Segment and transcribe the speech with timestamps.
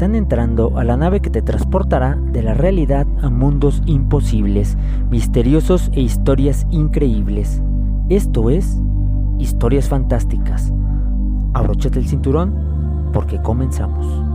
[0.00, 4.78] están entrando a la nave que te transportará de la realidad a mundos imposibles,
[5.10, 7.60] misteriosos e historias increíbles.
[8.08, 8.78] Esto es
[9.38, 10.72] Historias Fantásticas.
[11.52, 14.29] Abróchate el cinturón porque comenzamos.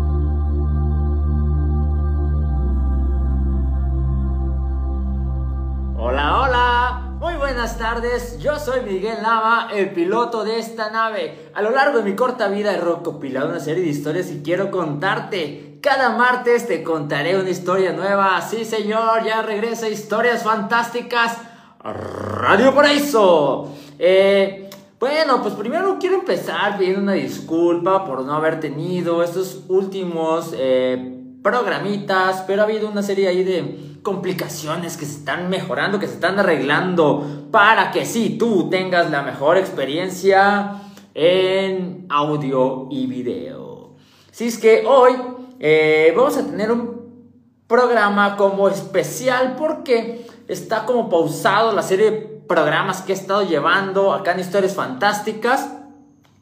[7.75, 11.49] Buenas tardes, yo soy Miguel Nava, el piloto de esta nave.
[11.53, 14.71] A lo largo de mi corta vida he recopilado una serie de historias y quiero
[14.71, 15.79] contarte.
[15.81, 18.39] Cada martes te contaré una historia nueva.
[18.41, 21.37] Sí, señor, ya regresa Historias Fantásticas.
[21.83, 23.73] Radio Paraíso.
[23.99, 30.53] Eh, bueno, pues primero quiero empezar pidiendo una disculpa por no haber tenido estos últimos
[30.57, 36.07] eh, programitas, pero ha habido una serie ahí de complicaciones que se están mejorando, que
[36.07, 40.81] se están arreglando para que sí, tú tengas la mejor experiencia
[41.13, 43.91] en audio y video.
[44.31, 45.13] Si es que hoy
[45.59, 47.29] eh, vamos a tener un
[47.67, 54.13] programa como especial porque está como pausado la serie de programas que he estado llevando
[54.13, 55.69] acá en Historias Fantásticas.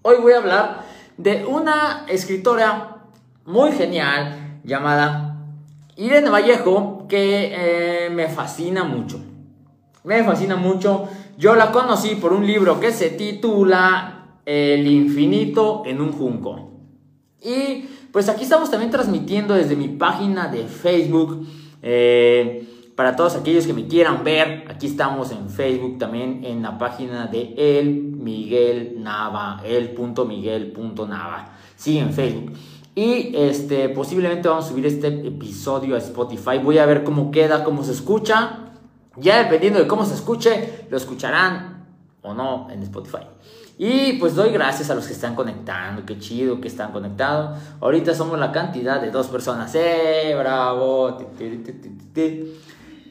[0.02, 0.86] Hoy voy a hablar
[1.18, 3.00] de una escritora
[3.44, 5.38] muy genial llamada
[5.96, 9.20] Irene Vallejo, que eh, me fascina mucho.
[10.04, 11.08] Me fascina mucho.
[11.38, 16.72] Yo la conocí por un libro que se titula El infinito en un junco.
[17.42, 21.48] Y pues aquí estamos también transmitiendo desde mi página de Facebook.
[21.82, 26.78] Eh, para todos aquellos que me quieran ver, aquí estamos en Facebook también en la
[26.78, 31.58] página de El Miguel Nava, el.miguel.nava.
[31.76, 32.54] Sí, en Facebook.
[32.96, 36.60] Y este, posiblemente vamos a subir este episodio a Spotify.
[36.64, 38.60] Voy a ver cómo queda, cómo se escucha.
[39.18, 41.86] Ya dependiendo de cómo se escuche, lo escucharán
[42.22, 43.26] o no en Spotify.
[43.78, 46.06] Y pues doy gracias a los que están conectando.
[46.06, 47.60] Qué chido que están conectados.
[47.82, 49.74] Ahorita somos la cantidad de dos personas.
[49.74, 50.36] ¡Eh!
[50.38, 51.18] ¡Bravo!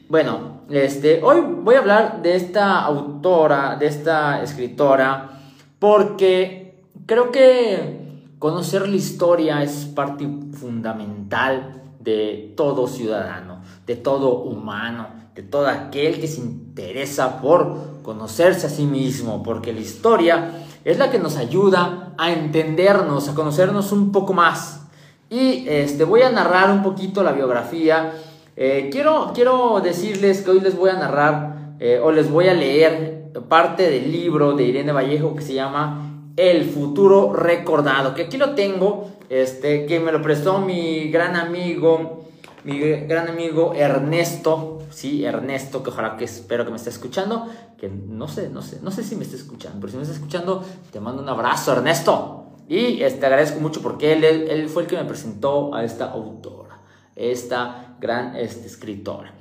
[0.07, 5.41] Bueno, este, hoy voy a hablar de esta autora, de esta escritora,
[5.79, 8.02] porque creo que
[8.43, 10.27] Conocer la historia es parte
[10.59, 18.67] fundamental de todo ciudadano, de todo humano, de todo aquel que se interesa por conocerse
[18.67, 23.93] a sí mismo, porque la historia es la que nos ayuda a entendernos, a conocernos
[23.93, 24.87] un poco más.
[25.29, 28.11] Y este, voy a narrar un poquito la biografía.
[28.57, 32.53] Eh, quiero, quiero decirles que hoy les voy a narrar eh, o les voy a
[32.53, 38.37] leer parte del libro de Irene Vallejo que se llama el futuro recordado, que aquí
[38.37, 42.25] lo tengo, este, que me lo prestó mi gran amigo,
[42.63, 47.89] mi gran amigo Ernesto, sí, Ernesto, que ojalá que espero que me esté escuchando, que
[47.89, 50.63] no sé, no sé, no sé si me está escuchando, pero si me está escuchando,
[50.91, 52.39] te mando un abrazo, Ernesto.
[52.69, 56.79] Y este, agradezco mucho porque él, él, fue el que me presentó a esta autora,
[57.15, 59.33] esta gran este, escritora.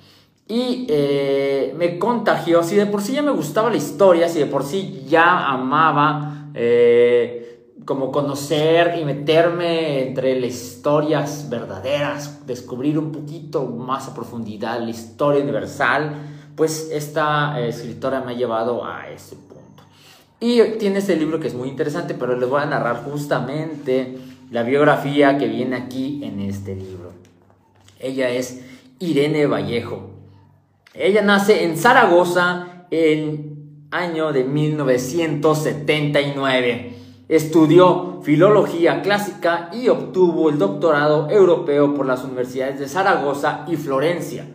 [0.48, 4.46] Y eh, me contagió, si de por sí ya me gustaba la historia, si de
[4.46, 7.52] por sí ya amaba eh,
[7.84, 14.90] como conocer y meterme entre las historias verdaderas, descubrir un poquito más a profundidad la
[14.90, 16.14] historia universal,
[16.54, 19.82] pues esta eh, escritora me ha llevado a ese punto.
[20.38, 24.18] Y tiene este libro que es muy interesante, pero les voy a narrar justamente
[24.50, 27.12] la biografía que viene aquí en este libro.
[27.98, 28.60] Ella es
[28.98, 30.10] Irene Vallejo.
[30.94, 33.51] Ella nace en Zaragoza en
[33.92, 36.94] año de 1979.
[37.28, 44.46] Estudió filología clásica y obtuvo el doctorado europeo por las universidades de Zaragoza y Florencia.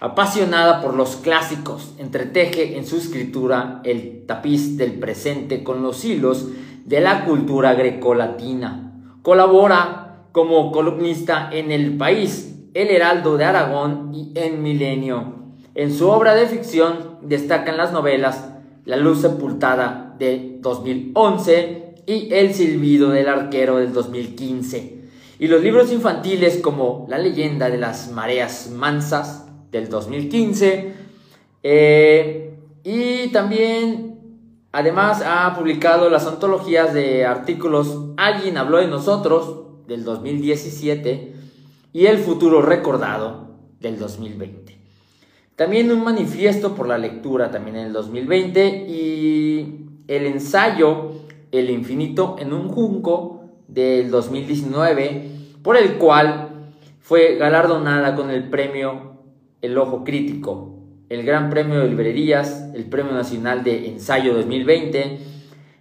[0.00, 6.48] Apasionada por los clásicos, entreteje en su escritura el tapiz del presente con los hilos
[6.86, 8.94] de la cultura grecolatina.
[9.22, 15.34] Colabora como columnista en El País, El Heraldo de Aragón y En Milenio.
[15.74, 18.50] En su obra de ficción destacan las novelas
[18.84, 25.00] la luz sepultada de 2011 y El silbido del arquero del 2015.
[25.38, 30.92] Y los libros infantiles como La leyenda de las mareas mansas del 2015.
[31.62, 32.54] Eh,
[32.84, 34.18] y también,
[34.72, 41.34] además, ha publicado las antologías de artículos Alguien habló de nosotros del 2017
[41.92, 44.79] y El futuro recordado del 2020.
[45.60, 51.10] También un manifiesto por la lectura también en el 2020 y el ensayo
[51.52, 55.30] El infinito en un junco del 2019
[55.62, 59.18] por el cual fue galardonada con el premio
[59.60, 60.78] El Ojo Crítico,
[61.10, 65.18] el Gran Premio de Librerías, el Premio Nacional de Ensayo 2020,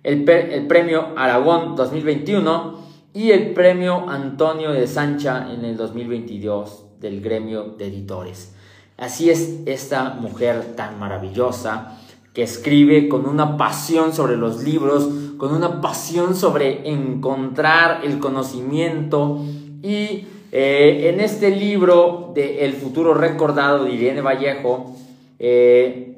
[0.03, 2.79] el, el Premio Aragón 2021
[3.13, 8.58] y el premio Antonio de Sancha en el 2022 del gremio de editores.
[8.99, 11.97] Así es esta mujer tan maravillosa
[12.33, 15.07] que escribe con una pasión sobre los libros,
[15.37, 19.41] con una pasión sobre encontrar el conocimiento
[19.81, 24.95] y eh, en este libro de El futuro recordado de Irene Vallejo
[25.39, 26.17] eh,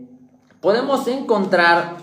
[0.60, 1.98] podemos encontrar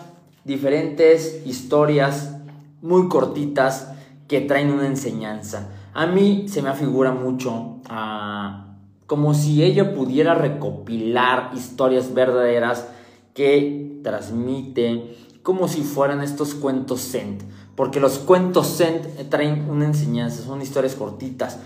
[0.45, 2.37] diferentes historias
[2.83, 3.93] muy cortitas
[4.29, 5.71] que traen una enseñanza.
[5.93, 8.68] A mí se me afigura mucho a
[9.09, 12.87] como si ella pudiera recopilar historias verdaderas
[13.35, 17.39] que transmite como si fueran estos cuentos Zen,
[17.75, 19.01] porque los cuentos Zen
[19.31, 21.59] traen una enseñanza, son historias cortitas,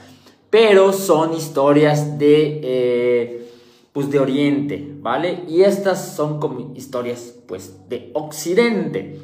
[0.50, 3.50] pero son historias de, eh,
[3.92, 5.42] pues de Oriente, ¿vale?
[5.48, 9.18] Y estas son como historias, pues, de Occidente.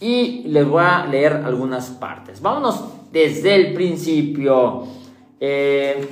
[0.00, 2.40] Y les voy a leer algunas partes.
[2.40, 4.84] Vámonos desde el principio.
[5.40, 6.06] Eh,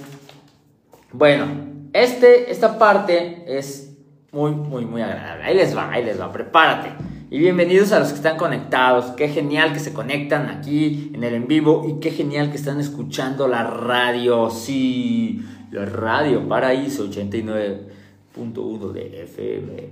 [1.13, 1.47] bueno,
[1.93, 3.95] este, esta parte es
[4.33, 5.45] muy, muy, muy agradable.
[5.45, 6.91] Ahí les va, ahí les va, prepárate.
[7.31, 9.13] Y bienvenidos a los que están conectados.
[9.17, 12.81] Qué genial que se conectan aquí en el en vivo y qué genial que están
[12.81, 14.51] escuchando la radio.
[14.51, 19.91] Sí, la radio Paraíso 89.1 de FM.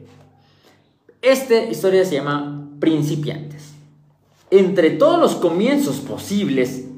[1.22, 3.75] Esta historia se llama Principiantes.
[4.50, 6.89] Entre todos los comienzos posibles,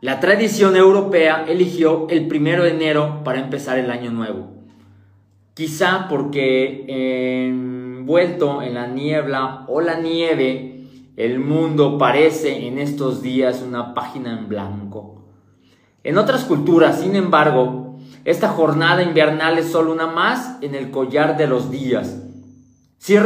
[0.00, 4.50] la tradición europea eligió el primero de enero para empezar el año nuevo.
[5.54, 6.84] Quizá porque
[7.48, 10.84] envuelto en la niebla o la nieve,
[11.16, 15.24] el mundo parece en estos días una página en blanco.
[16.04, 21.36] En otras culturas, sin embargo, esta jornada invernal es solo una más en el collar
[21.36, 22.22] de los días.
[22.98, 23.16] Si,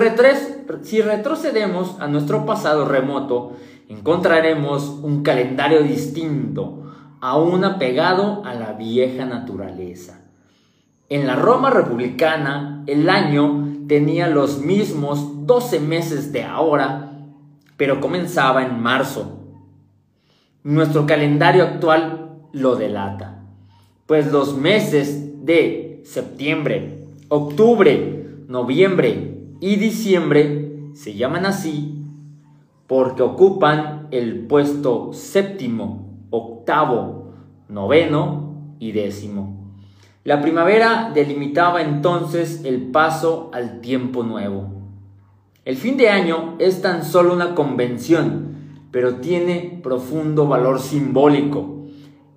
[0.83, 3.57] si retrocedemos a nuestro pasado remoto,
[3.89, 6.83] encontraremos un calendario distinto,
[7.21, 10.21] aún apegado a la vieja naturaleza.
[11.09, 17.13] En la Roma republicana, el año tenía los mismos 12 meses de ahora,
[17.77, 19.41] pero comenzaba en marzo.
[20.65, 23.45] Nuestro calendario actual lo delata,
[24.07, 32.02] pues los meses de septiembre, octubre, noviembre y diciembre se llaman así
[32.93, 37.33] porque ocupan el puesto séptimo, octavo,
[37.71, 39.73] noveno y décimo.
[40.25, 44.75] La primavera delimitaba entonces el paso al tiempo nuevo.
[45.65, 48.57] El fin de año es tan solo una convención,
[48.91, 51.87] pero tiene profundo valor simbólico.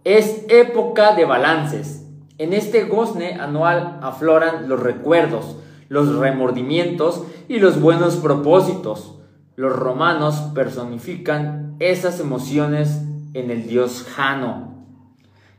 [0.06, 2.08] Es época de balances.
[2.38, 5.58] En este gozne anual afloran los recuerdos,
[5.90, 9.15] los remordimientos y los buenos propósitos
[9.56, 13.02] los romanos personifican esas emociones
[13.34, 14.86] en el dios Jano,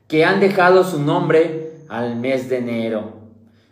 [0.06, 3.12] que han dejado su nombre al mes de enero.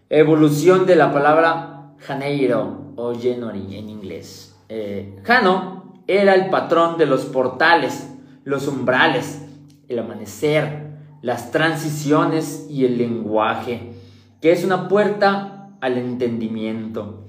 [0.08, 4.56] Evolución de la palabra Janeiro o January en inglés.
[4.68, 8.10] Eh, Jano era el patrón de los portales,
[8.44, 9.42] los umbrales,
[9.88, 10.84] el amanecer,
[11.22, 13.92] las transiciones y el lenguaje,
[14.40, 17.23] que es una puerta al entendimiento.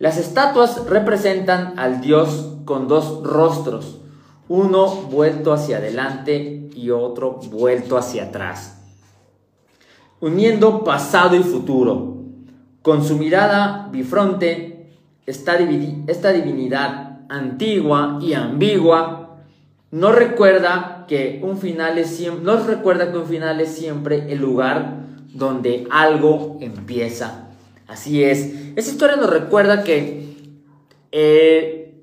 [0.00, 4.00] Las estatuas representan al dios con dos rostros,
[4.48, 8.82] uno vuelto hacia adelante y otro vuelto hacia atrás,
[10.18, 12.16] uniendo pasado y futuro.
[12.80, 14.90] Con su mirada bifronte,
[15.26, 19.36] esta, esta divinidad antigua y ambigua
[19.90, 24.94] no recuerda que un final es nos recuerda que un final es siempre el lugar
[25.34, 27.49] donde algo empieza
[27.90, 28.54] Así es.
[28.76, 30.54] Esa historia nos recuerda que
[31.10, 32.00] eh,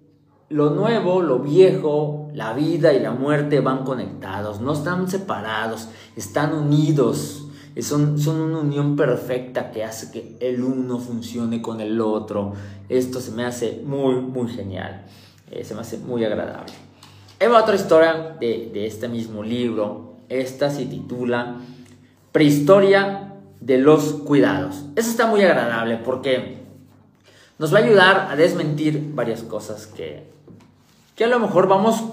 [0.50, 6.54] lo nuevo, lo viejo, la vida y la muerte van conectados, no están separados, están
[6.54, 7.46] unidos.
[7.80, 12.54] Son, son una unión perfecta que hace que el uno funcione con el otro.
[12.90, 15.06] Esto se me hace muy, muy genial.
[15.52, 16.74] Eh, se me hace muy agradable.
[17.40, 20.18] Hay otra historia de este mismo libro.
[20.28, 21.62] Esta se titula
[22.34, 23.27] Prehistoria
[23.60, 24.86] de los cuidados.
[24.96, 26.58] Eso está muy agradable porque
[27.60, 30.30] nos va a ayudar a desmentir varias cosas que,
[31.16, 32.04] que a lo mejor vamos,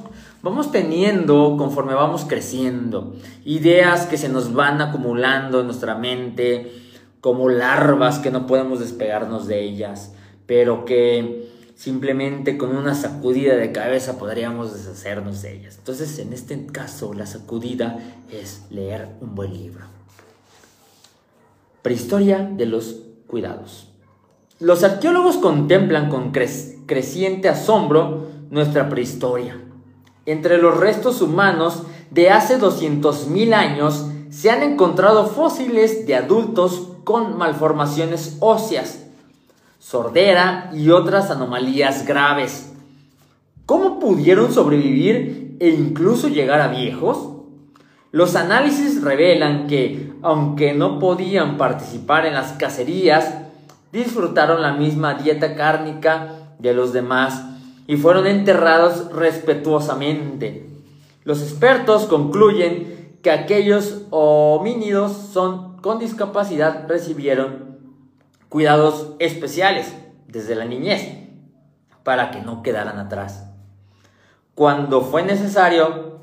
[0.43, 3.15] vamos teniendo conforme vamos creciendo.
[3.45, 6.73] Ideas que se nos van acumulando en nuestra mente
[7.21, 10.13] como larvas que no podemos despegarnos de ellas,
[10.47, 15.77] pero que simplemente con una sacudida de cabeza podríamos deshacernos de ellas.
[15.79, 17.99] Entonces, en este caso, la sacudida
[18.31, 19.87] es leer un buen libro.
[21.85, 23.93] Prehistoria de los cuidados.
[24.59, 29.61] Los arqueólogos contemplan con creciente asombro nuestra prehistoria.
[30.25, 37.37] Entre los restos humanos de hace 200.000 años se han encontrado fósiles de adultos con
[37.37, 39.05] malformaciones óseas,
[39.79, 42.73] sordera y otras anomalías graves.
[43.67, 47.35] ¿Cómo pudieron sobrevivir e incluso llegar a viejos?
[48.11, 53.35] Los análisis revelan que, aunque no podían participar en las cacerías,
[53.93, 57.45] disfrutaron la misma dieta cárnica de los demás
[57.87, 60.71] y fueron enterrados respetuosamente.
[61.25, 65.12] Los expertos concluyen que aquellos homínidos
[65.83, 67.76] con discapacidad recibieron
[68.49, 69.95] cuidados especiales
[70.26, 71.07] desde la niñez
[72.02, 73.50] para que no quedaran atrás.
[74.54, 76.21] Cuando fue necesario,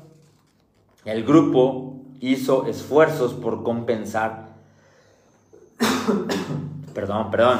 [1.04, 1.91] el grupo
[2.22, 4.54] hizo esfuerzos por compensar,
[6.94, 7.58] perdón, perdón,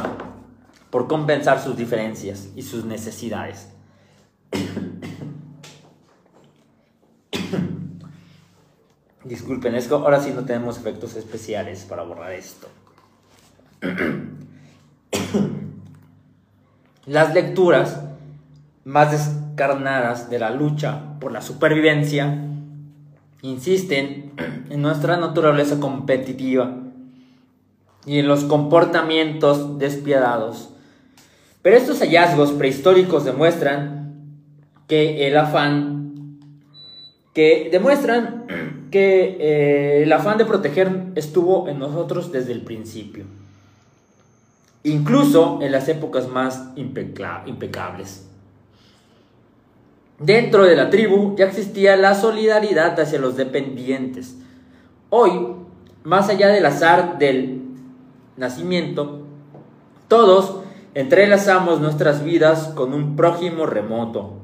[0.88, 3.68] por compensar sus diferencias y sus necesidades.
[9.24, 12.68] Disculpen, es ahora sí no tenemos efectos especiales para borrar esto.
[17.06, 18.00] Las lecturas
[18.84, 22.51] más descarnadas de la lucha por la supervivencia
[23.42, 24.32] insisten
[24.70, 26.76] en nuestra naturaleza competitiva
[28.06, 30.70] y en los comportamientos despiadados.
[31.60, 34.14] Pero estos hallazgos prehistóricos demuestran
[34.88, 36.38] que el afán
[37.34, 38.44] que demuestran
[38.90, 43.24] que eh, el afán de proteger estuvo en nosotros desde el principio,
[44.84, 48.28] incluso en las épocas más impecables.
[50.22, 54.36] Dentro de la tribu ya existía la solidaridad hacia los dependientes.
[55.10, 55.32] Hoy,
[56.04, 57.62] más allá del azar del
[58.36, 59.22] nacimiento,
[60.06, 60.60] todos
[60.94, 64.34] entrelazamos nuestras vidas con un prójimo remoto.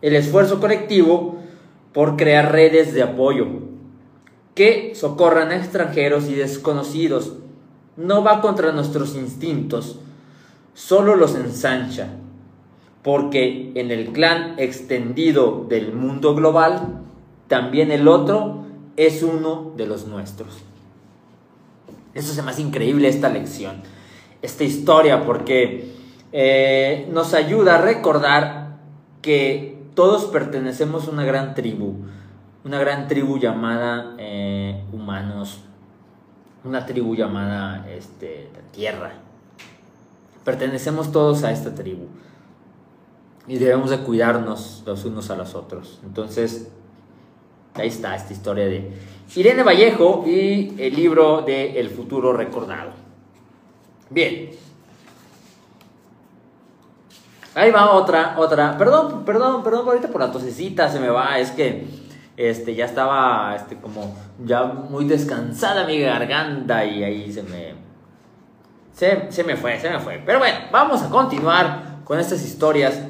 [0.00, 1.38] El esfuerzo colectivo
[1.92, 3.46] por crear redes de apoyo
[4.54, 7.32] que socorran a extranjeros y desconocidos.
[7.96, 9.98] No va contra nuestros instintos,
[10.74, 12.10] solo los ensancha,
[13.06, 17.02] porque en el clan extendido del mundo global,
[17.46, 18.64] también el otro
[18.96, 20.58] es uno de los nuestros.
[22.14, 23.76] Eso se me hace increíble esta lección,
[24.42, 25.92] esta historia, porque
[26.32, 28.78] eh, nos ayuda a recordar
[29.22, 31.94] que todos pertenecemos a una gran tribu,
[32.64, 35.60] una gran tribu llamada eh, humanos,
[36.64, 39.12] una tribu llamada este, tierra.
[40.44, 42.08] Pertenecemos todos a esta tribu
[43.48, 46.00] y debemos de cuidarnos los unos a los otros.
[46.04, 46.68] Entonces,
[47.74, 48.92] ahí está esta historia de
[49.34, 52.90] Irene Vallejo y el libro de El futuro recordado.
[54.10, 54.50] Bien,
[57.56, 58.76] Ahí va otra, otra.
[58.76, 61.38] Perdón, perdón, perdón, ahorita por la tosecita se me va.
[61.38, 61.86] Es que
[62.36, 67.72] este, ya estaba este, como ya muy descansada mi garganta y ahí se me,
[68.92, 70.22] se, se, me fue, se me fue.
[70.26, 73.00] Pero bueno, vamos a continuar con estas historias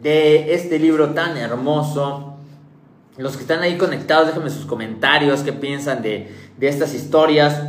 [0.00, 2.36] de este libro tan hermoso.
[3.16, 7.62] Los que están ahí conectados, déjenme sus comentarios, qué piensan de, de estas historias.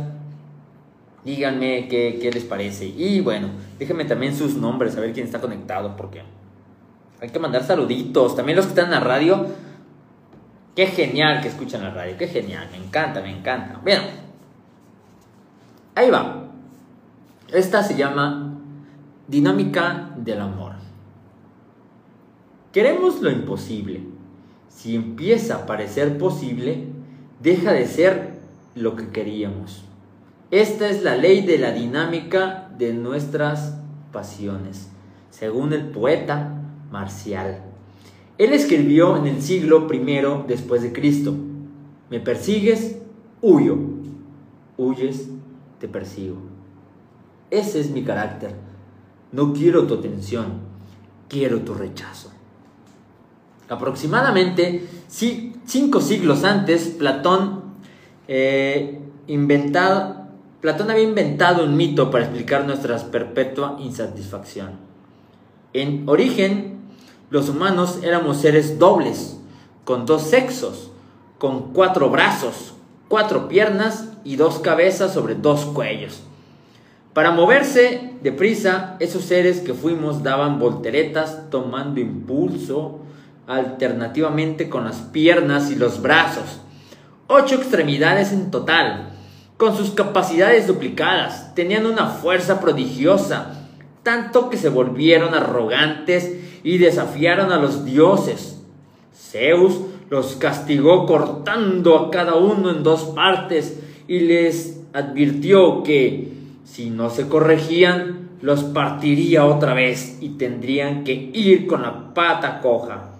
[1.24, 2.86] Díganme qué, qué les parece.
[2.86, 6.22] Y bueno, déjenme también sus nombres, a ver quién está conectado, porque
[7.20, 8.36] hay que mandar saluditos.
[8.36, 9.46] También los que están en la radio.
[10.76, 13.80] Qué genial que escuchan la radio, qué genial, me encanta, me encanta.
[13.82, 14.02] Bien,
[15.94, 16.44] ahí va.
[17.50, 18.58] Esta se llama
[19.26, 20.75] Dinámica del Amor.
[22.76, 24.02] Queremos lo imposible.
[24.68, 26.84] Si empieza a parecer posible,
[27.42, 28.34] deja de ser
[28.74, 29.86] lo que queríamos.
[30.50, 33.78] Esta es la ley de la dinámica de nuestras
[34.12, 34.90] pasiones,
[35.30, 36.52] según el poeta
[36.90, 37.62] Marcial.
[38.36, 41.34] Él escribió en el siglo I después de Cristo,
[42.10, 42.98] me persigues,
[43.40, 43.78] huyo,
[44.76, 45.30] huyes,
[45.80, 46.36] te persigo.
[47.50, 48.54] Ese es mi carácter.
[49.32, 50.60] No quiero tu atención,
[51.30, 52.35] quiero tu rechazo.
[53.68, 57.62] Aproximadamente cinco siglos antes, Platón
[58.28, 60.26] eh, inventado,
[60.60, 64.72] Platón había inventado un mito para explicar nuestra perpetua insatisfacción.
[65.72, 66.78] En origen,
[67.30, 69.38] los humanos éramos seres dobles,
[69.84, 70.90] con dos sexos,
[71.38, 72.74] con cuatro brazos,
[73.08, 76.22] cuatro piernas y dos cabezas sobre dos cuellos.
[77.12, 83.00] Para moverse deprisa, esos seres que fuimos daban volteretas tomando impulso
[83.46, 86.60] alternativamente con las piernas y los brazos.
[87.28, 89.10] Ocho extremidades en total,
[89.56, 93.66] con sus capacidades duplicadas, tenían una fuerza prodigiosa,
[94.02, 98.60] tanto que se volvieron arrogantes y desafiaron a los dioses.
[99.14, 106.32] Zeus los castigó cortando a cada uno en dos partes y les advirtió que
[106.64, 112.60] si no se corregían, los partiría otra vez y tendrían que ir con la pata
[112.60, 113.15] coja.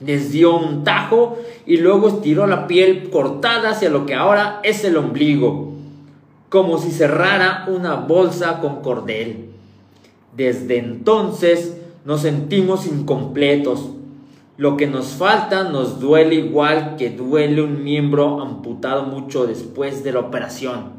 [0.00, 4.84] Les dio un tajo y luego estiró la piel cortada hacia lo que ahora es
[4.84, 5.72] el ombligo,
[6.48, 9.50] como si cerrara una bolsa con cordel.
[10.36, 13.90] Desde entonces nos sentimos incompletos.
[14.58, 20.12] Lo que nos falta nos duele igual que duele un miembro amputado mucho después de
[20.12, 20.96] la operación.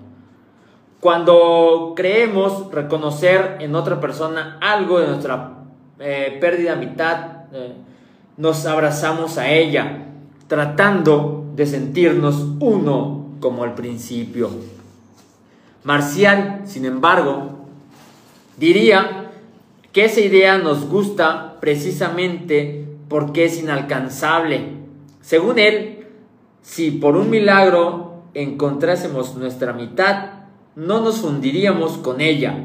[0.99, 5.53] Cuando creemos reconocer en otra persona algo de nuestra
[5.99, 7.73] eh, pérdida mitad, eh,
[8.37, 10.05] nos abrazamos a ella,
[10.47, 14.51] tratando de sentirnos uno como al principio.
[15.83, 17.65] Marcial, sin embargo,
[18.57, 19.31] diría
[19.91, 24.73] que esa idea nos gusta precisamente porque es inalcanzable.
[25.21, 26.05] Según él,
[26.61, 30.31] si por un milagro encontrásemos nuestra mitad,
[30.75, 32.55] no nos fundiríamos con ella,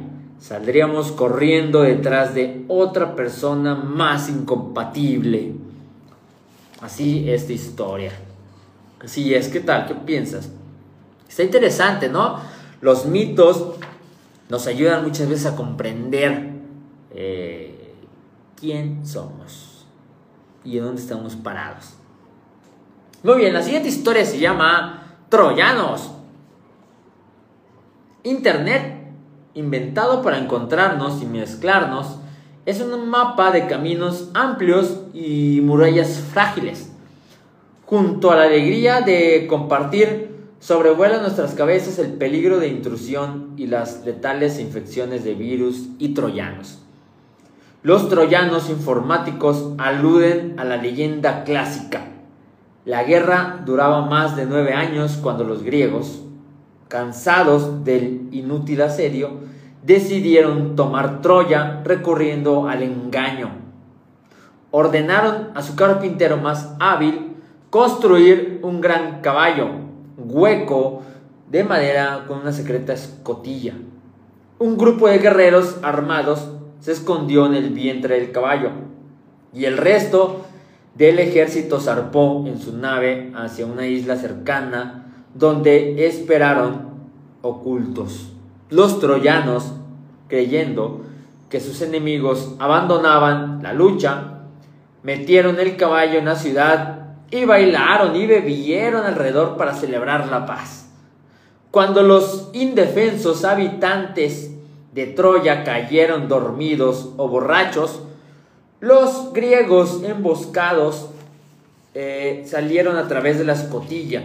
[0.42, 5.54] saldríamos corriendo detrás de otra persona más incompatible.
[6.80, 8.10] Así esta historia.
[9.00, 9.86] Así es, ¿qué tal?
[9.86, 10.50] ¿Qué piensas?
[11.28, 12.40] Está interesante, ¿no?
[12.80, 13.76] Los mitos
[14.48, 16.50] nos ayudan muchas veces a comprender
[17.12, 17.94] eh,
[18.56, 19.86] quién somos
[20.64, 21.94] y en dónde estamos parados.
[23.22, 26.10] Muy bien, la siguiente historia se llama Troyanos.
[28.24, 29.01] Internet
[29.54, 32.18] inventado para encontrarnos y mezclarnos,
[32.64, 36.92] es un mapa de caminos amplios y murallas frágiles.
[37.86, 40.30] Junto a la alegría de compartir,
[40.60, 46.78] sobrevuela nuestras cabezas el peligro de intrusión y las letales infecciones de virus y troyanos.
[47.82, 52.06] Los troyanos informáticos aluden a la leyenda clásica.
[52.84, 56.21] La guerra duraba más de nueve años cuando los griegos,
[56.92, 59.30] cansados del inútil asedio,
[59.82, 63.48] decidieron tomar Troya recurriendo al engaño.
[64.70, 67.34] Ordenaron a su carpintero más hábil
[67.70, 69.68] construir un gran caballo,
[70.18, 71.00] hueco,
[71.50, 73.72] de madera con una secreta escotilla.
[74.58, 76.46] Un grupo de guerreros armados
[76.80, 78.68] se escondió en el vientre del caballo
[79.54, 80.44] y el resto
[80.94, 85.01] del ejército zarpó en su nave hacia una isla cercana
[85.34, 86.90] donde esperaron
[87.42, 88.32] ocultos.
[88.70, 89.72] Los troyanos,
[90.28, 91.02] creyendo
[91.48, 94.38] que sus enemigos abandonaban la lucha,
[95.02, 100.90] metieron el caballo en la ciudad y bailaron y bebieron alrededor para celebrar la paz.
[101.70, 104.50] Cuando los indefensos habitantes
[104.92, 108.02] de Troya cayeron dormidos o borrachos,
[108.80, 111.08] los griegos emboscados
[111.94, 114.22] eh, salieron a través de la escotilla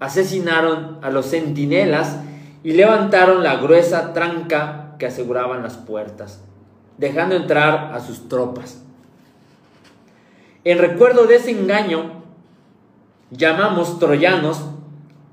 [0.00, 2.18] asesinaron a los centinelas
[2.62, 6.42] y levantaron la gruesa tranca que aseguraban las puertas,
[6.98, 8.82] dejando entrar a sus tropas.
[10.64, 12.22] En recuerdo de ese engaño,
[13.30, 14.64] llamamos troyanos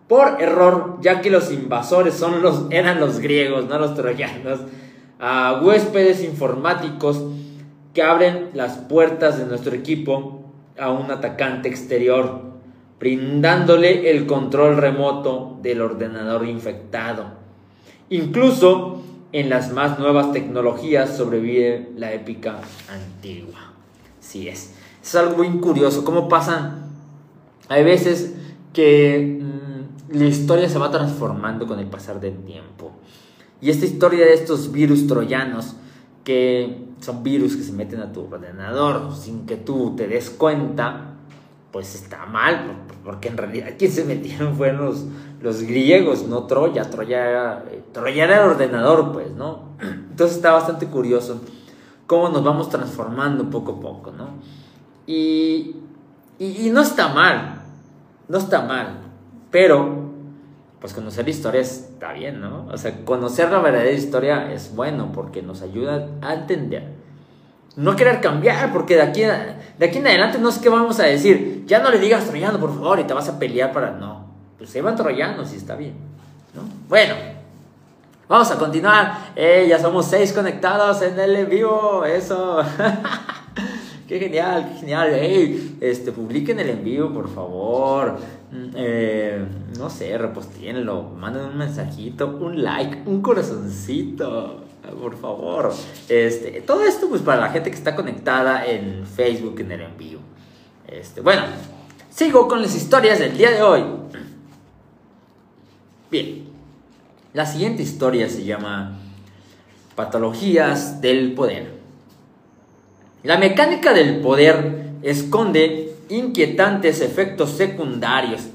[0.07, 4.59] por error, ya que los invasores son los, eran los griegos, no los troyanos,
[5.19, 7.23] a huéspedes informáticos
[7.93, 10.43] que abren las puertas de nuestro equipo
[10.77, 12.50] a un atacante exterior
[13.01, 17.25] brindándole el control remoto del ordenador infectado.
[18.11, 22.59] Incluso en las más nuevas tecnologías sobrevive la épica
[22.93, 23.73] antigua.
[24.19, 24.75] Sí es.
[25.01, 26.05] Es algo muy curioso.
[26.05, 26.91] ¿Cómo pasan?
[27.69, 28.35] Hay veces
[28.71, 32.91] que mm, la historia se va transformando con el pasar del tiempo.
[33.61, 35.75] Y esta historia de estos virus troyanos,
[36.23, 41.15] que son virus que se meten a tu ordenador sin que tú te des cuenta,
[41.71, 44.85] pues está mal, porque en realidad quien se metieron fueron
[45.41, 46.89] los, griegos, no Troya.
[46.89, 49.75] Troya era, Troya era el ordenador, pues, ¿no?
[49.81, 51.41] Entonces está bastante curioso
[52.11, 54.31] cómo nos vamos transformando poco a poco, ¿no?
[55.07, 55.77] Y,
[56.39, 57.61] y, no está mal,
[58.27, 58.99] no está mal,
[59.49, 60.11] pero
[60.81, 62.67] pues conocer la historia está bien, ¿no?
[62.69, 67.00] O sea, conocer la verdadera historia es bueno porque nos ayuda a entender
[67.75, 71.03] no querer cambiar, porque de aquí, de aquí en adelante no sé qué vamos a
[71.03, 71.63] decir.
[71.65, 73.91] Ya no le digas troyano, por favor, y te vas a pelear para.
[73.91, 74.25] No,
[74.57, 75.93] pues se van troyanos y está bien.
[76.53, 76.63] ¿no?
[76.89, 77.15] Bueno,
[78.27, 79.31] vamos a continuar.
[79.35, 82.03] Eh, ya somos seis conectados en el en vivo.
[82.03, 82.61] Eso.
[84.07, 85.11] qué genial, qué genial.
[85.13, 88.17] Hey, este, publiquen el en vivo, por favor.
[88.51, 89.45] Mm, eh,
[89.79, 95.73] no sé, repostíenlo, manden un mensajito, un like, un corazoncito por favor.
[96.09, 100.19] Este, todo esto pues para la gente que está conectada en Facebook en el envío.
[100.87, 101.43] Este, bueno,
[102.11, 103.83] Sigo con las historias del día de hoy.
[106.11, 106.43] Bien,
[107.33, 108.99] la siguiente historia se llama
[109.95, 111.71] Patologías del Poder.
[113.23, 118.49] La mecánica del poder esconde inquietantes efectos secundarios.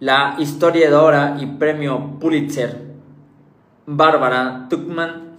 [0.00, 2.87] La historiadora y premio Pulitzer,
[3.90, 5.38] Barbara Tuchman,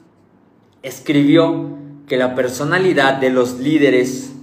[0.81, 4.33] escribió que la personalidad de los líderes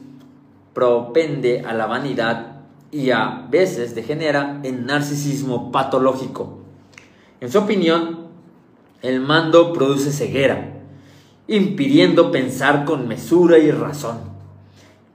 [0.75, 2.59] propende a la vanidad
[2.92, 6.61] y a veces degenera en narcisismo patológico.
[7.40, 8.29] En su opinión,
[9.03, 10.85] el mando produce ceguera,
[11.49, 14.19] impidiendo pensar con mesura y razón.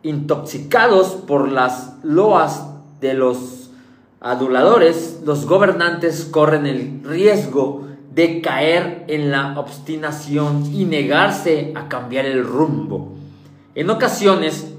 [0.03, 2.67] Intoxicados por las loas
[2.99, 3.71] de los
[4.19, 12.25] aduladores, los gobernantes corren el riesgo de caer en la obstinación y negarse a cambiar
[12.25, 13.13] el rumbo.
[13.73, 14.73] En ocasiones,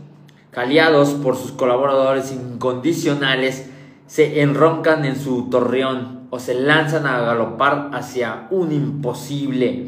[0.51, 3.71] caliados por sus colaboradores incondicionales,
[4.07, 9.87] se enroncan en su torreón o se lanzan a galopar hacia un imposible.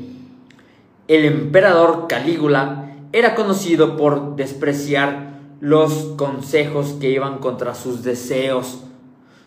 [1.07, 8.85] El emperador Calígula era conocido por despreciar los consejos que iban contra sus deseos.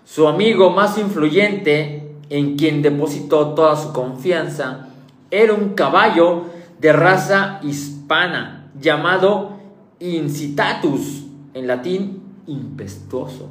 [0.05, 4.87] Su amigo más influyente, en quien depositó toda su confianza,
[5.31, 6.45] era un caballo
[6.79, 9.57] de raza hispana llamado
[9.99, 13.49] incitatus, en latín impetuoso.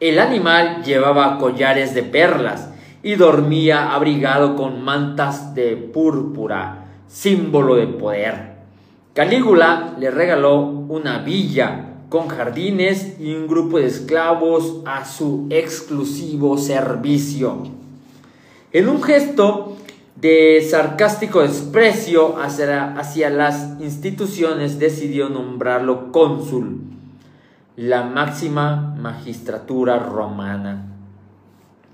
[0.00, 2.70] El animal llevaba collares de perlas
[3.02, 8.50] y dormía abrigado con mantas de púrpura, símbolo de poder.
[9.12, 16.58] Calígula le regaló una villa con jardines y un grupo de esclavos a su exclusivo
[16.58, 17.68] servicio.
[18.72, 19.76] En un gesto
[20.16, 26.80] de sarcástico desprecio hacia, las instituciones, decidió nombrarlo cónsul,
[27.76, 30.86] la máxima magistratura romana.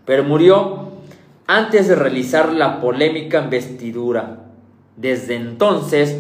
[0.07, 0.93] Pero murió
[1.47, 4.47] antes de realizar la polémica investidura.
[4.97, 6.17] Desde entonces,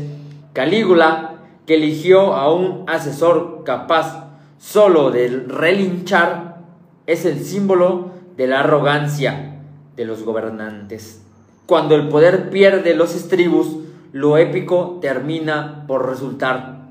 [0.53, 1.26] Calígula,
[1.67, 6.59] que eligió a un asesor capaz solo de relinchar,
[7.07, 9.61] es el símbolo de la arrogancia
[9.97, 11.23] de los gobernantes.
[11.67, 13.77] Cuando el poder pierde los estribos,
[14.13, 16.87] lo épico termina por resultar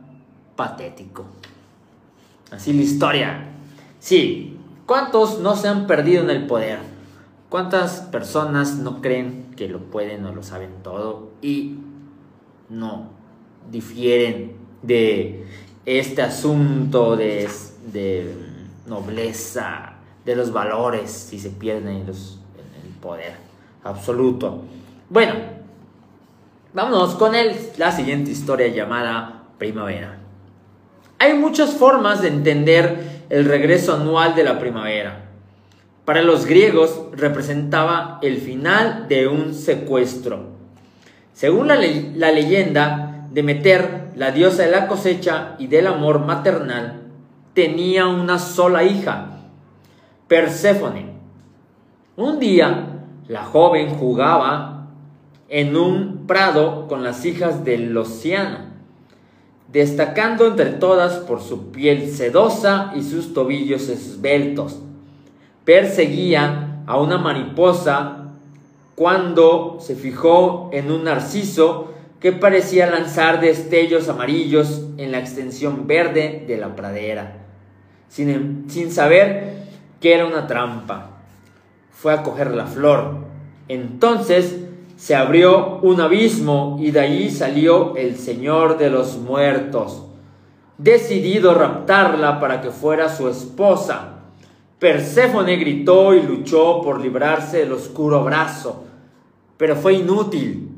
[0.55, 1.25] patético.
[2.51, 3.47] Así la historia.
[3.99, 6.79] Sí, ¿cuántos no se han perdido en el poder?
[7.49, 11.77] ¿Cuántas personas no creen que lo pueden o lo saben todo y
[12.69, 13.09] no
[13.71, 15.45] difieren de
[15.85, 17.47] este asunto de,
[17.91, 18.33] de
[18.87, 19.93] nobleza,
[20.23, 22.39] de los valores si se pierden en, los,
[22.83, 23.45] el poder?
[23.85, 24.63] absoluto.
[25.09, 25.35] Bueno,
[26.73, 30.17] vámonos con el, la siguiente historia llamada Primavera.
[31.19, 35.21] Hay muchas formas de entender el regreso anual de la primavera.
[36.03, 40.55] Para los griegos representaba el final de un secuestro.
[41.33, 43.27] Según la, la leyenda,
[44.15, 47.01] la diosa de la cosecha y del amor maternal,
[47.53, 49.31] tenía una sola hija,
[50.27, 51.13] Perséfone.
[52.15, 54.87] Un día, la joven jugaba
[55.49, 58.59] en un prado con las hijas del océano,
[59.71, 64.79] destacando entre todas por su piel sedosa y sus tobillos esbeltos.
[65.63, 68.31] Perseguía a una mariposa
[68.95, 71.94] cuando se fijó en un narciso
[72.25, 77.35] que parecía lanzar destellos amarillos en la extensión verde de la pradera,
[78.09, 79.67] sin, sin saber
[80.01, 81.11] que era una trampa
[81.91, 83.17] fue a coger la flor.
[83.67, 84.55] Entonces
[84.97, 90.07] se abrió un abismo y de allí salió el Señor de los muertos,
[90.79, 94.21] decidido a raptarla para que fuera su esposa.
[94.79, 98.83] Perséfone gritó y luchó por librarse del oscuro brazo,
[99.57, 100.71] pero fue inútil.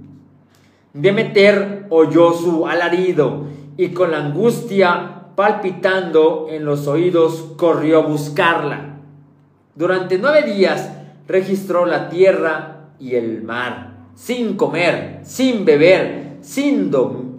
[1.00, 3.46] Demeter oyó su alarido
[3.78, 8.98] y con la angustia palpitando en los oídos corrió a buscarla.
[9.76, 10.92] Durante nueve días
[11.28, 16.92] registró la tierra y el mar, sin comer, sin beber, sin,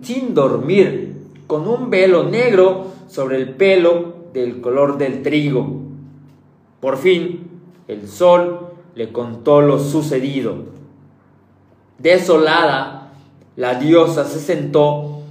[0.02, 1.16] sin dormir,
[1.48, 5.80] con un velo negro sobre el pelo del color del trigo.
[6.78, 7.48] Por fin,
[7.88, 10.54] el sol le contó lo sucedido.
[11.98, 12.97] Desolada,
[13.58, 15.22] la diosa se sentó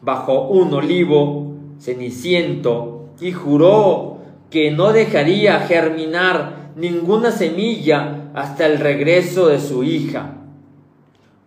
[0.00, 9.48] bajo un olivo ceniciento y juró que no dejaría germinar ninguna semilla hasta el regreso
[9.48, 10.32] de su hija.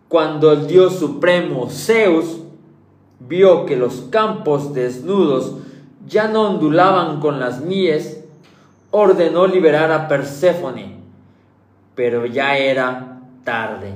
[0.10, 2.38] Cuando el Dios Supremo, Zeus,
[3.20, 5.56] vio que los campos desnudos
[6.08, 8.24] ya no ondulaban con las mies,
[8.92, 10.98] ordenó liberar a Perséfone,
[11.96, 13.92] pero ya era tarde,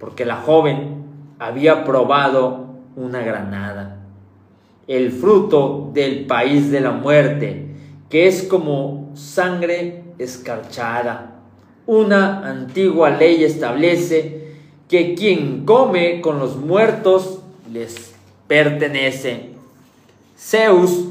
[0.00, 0.97] porque la joven
[1.38, 3.98] había probado una granada,
[4.86, 7.66] el fruto del país de la muerte,
[8.08, 11.36] que es como sangre escarchada.
[11.86, 14.54] Una antigua ley establece
[14.88, 17.40] que quien come con los muertos
[17.72, 18.14] les
[18.46, 19.50] pertenece.
[20.36, 21.04] Zeus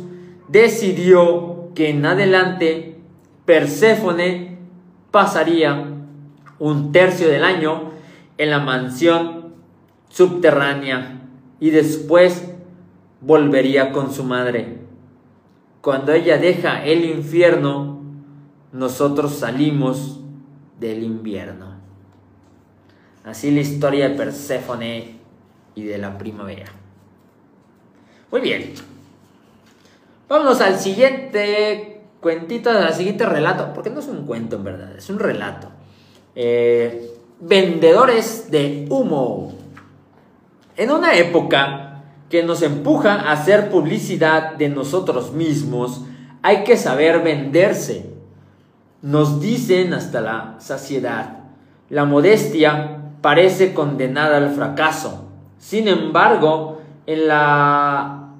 [0.48, 2.96] decidió que en adelante
[3.46, 4.58] Perséfone
[5.12, 5.86] pasaría
[6.60, 7.92] un tercio del año
[8.38, 9.37] en la mansión
[10.10, 11.22] subterránea
[11.60, 12.44] y después
[13.22, 14.78] volvería con su madre.
[15.82, 18.02] Cuando ella deja el infierno,
[18.72, 20.20] nosotros salimos
[20.80, 21.78] del invierno.
[23.24, 25.18] Así la historia de Perséfone
[25.76, 26.72] y de la primavera.
[28.32, 28.74] Muy bien.
[30.28, 35.10] Vámonos al siguiente cuentito, al siguiente relato, porque no es un cuento en verdad, es
[35.10, 35.70] un relato.
[36.36, 39.57] Eh, vendedores de humo.
[40.78, 46.04] En una época que nos empuja a hacer publicidad de nosotros mismos,
[46.44, 48.12] hay que saber venderse.
[49.02, 51.40] Nos dicen hasta la saciedad.
[51.90, 55.26] La modestia parece condenada al fracaso.
[55.58, 58.34] Sin embargo, en la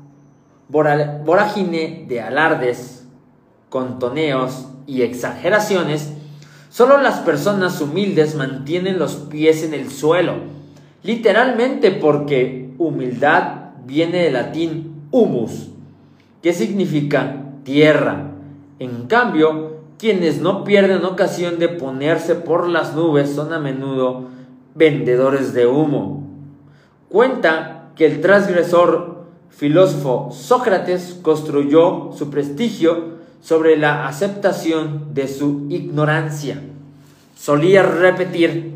[0.70, 3.08] vorágine de alardes,
[3.70, 6.14] contoneos y exageraciones,
[6.70, 10.36] solo las personas humildes mantienen los pies en el suelo,
[11.08, 15.70] literalmente porque humildad viene del latín humus,
[16.44, 18.32] que significa tierra.
[18.80, 24.26] En cambio, quienes no pierden ocasión de ponerse por las nubes son a menudo
[24.76, 26.28] vendedores de humo.
[27.08, 36.62] Cuenta que el transgresor filósofo Sócrates construyó su prestigio sobre la aceptación de su ignorancia.
[37.38, 38.74] Solía repetir,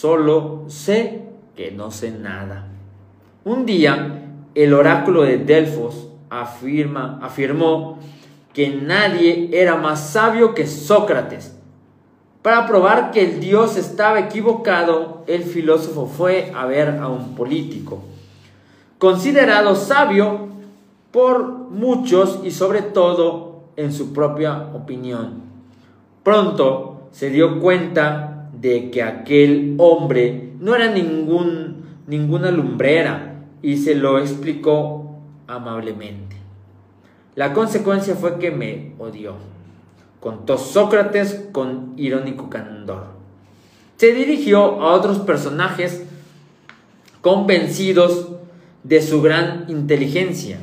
[0.00, 1.22] solo sé
[1.56, 2.66] que no sé nada.
[3.44, 7.98] Un día, el oráculo de Delfos afirma, afirmó
[8.52, 11.56] que nadie era más sabio que Sócrates.
[12.42, 18.02] Para probar que el dios estaba equivocado, el filósofo fue a ver a un político,
[18.98, 20.48] considerado sabio
[21.10, 25.40] por muchos y sobre todo en su propia opinión.
[26.22, 28.35] Pronto se dio cuenta
[28.66, 36.36] de que aquel hombre no era ningún, ninguna lumbrera, y se lo explicó amablemente.
[37.36, 39.34] La consecuencia fue que me odió,
[40.18, 43.06] contó Sócrates con irónico candor.
[43.98, 46.04] Se dirigió a otros personajes
[47.20, 48.32] convencidos
[48.82, 50.58] de su gran inteligencia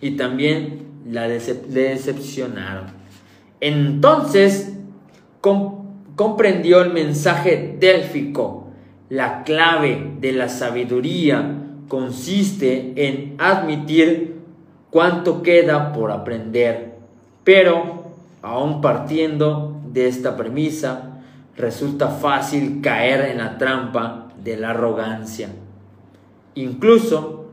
[0.00, 2.86] y también la decepcionaron.
[3.60, 4.74] Entonces
[6.16, 8.68] comprendió el mensaje délfico,
[9.08, 14.40] la clave de la sabiduría consiste en admitir
[14.90, 16.94] cuánto queda por aprender,
[17.42, 18.04] pero
[18.42, 21.20] aún partiendo de esta premisa,
[21.56, 25.48] resulta fácil caer en la trampa de la arrogancia.
[26.54, 27.46] Incluso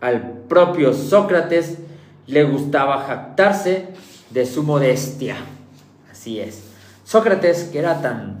[0.00, 1.78] al propio Sócrates
[2.26, 3.88] le gustaba jactarse
[4.30, 5.36] de su modestia.
[6.10, 6.71] Así es.
[7.12, 8.38] Sócrates, que era tan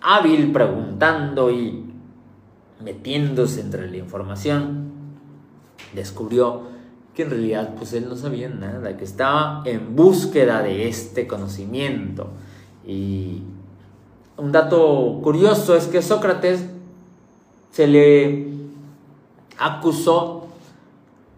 [0.00, 1.84] hábil preguntando y
[2.80, 4.90] metiéndose entre la información,
[5.94, 6.62] descubrió
[7.14, 12.30] que en realidad pues él no sabía nada, que estaba en búsqueda de este conocimiento.
[12.84, 13.42] Y
[14.36, 16.64] un dato curioso es que Sócrates
[17.70, 18.48] se le
[19.56, 20.48] acusó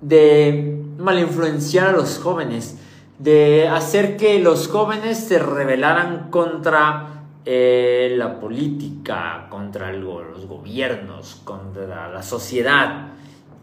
[0.00, 2.78] de malinfluenciar a los jóvenes,
[3.18, 12.10] de hacer que los jóvenes se rebelaran contra eh, la política, contra los gobiernos, contra
[12.10, 13.08] la sociedad.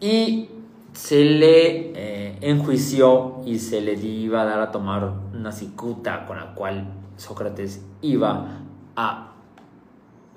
[0.00, 0.48] Y
[0.92, 6.36] se le eh, enjuició y se le iba a dar a tomar una cicuta con
[6.38, 6.86] la cual
[7.16, 8.60] Sócrates iba
[8.96, 9.32] a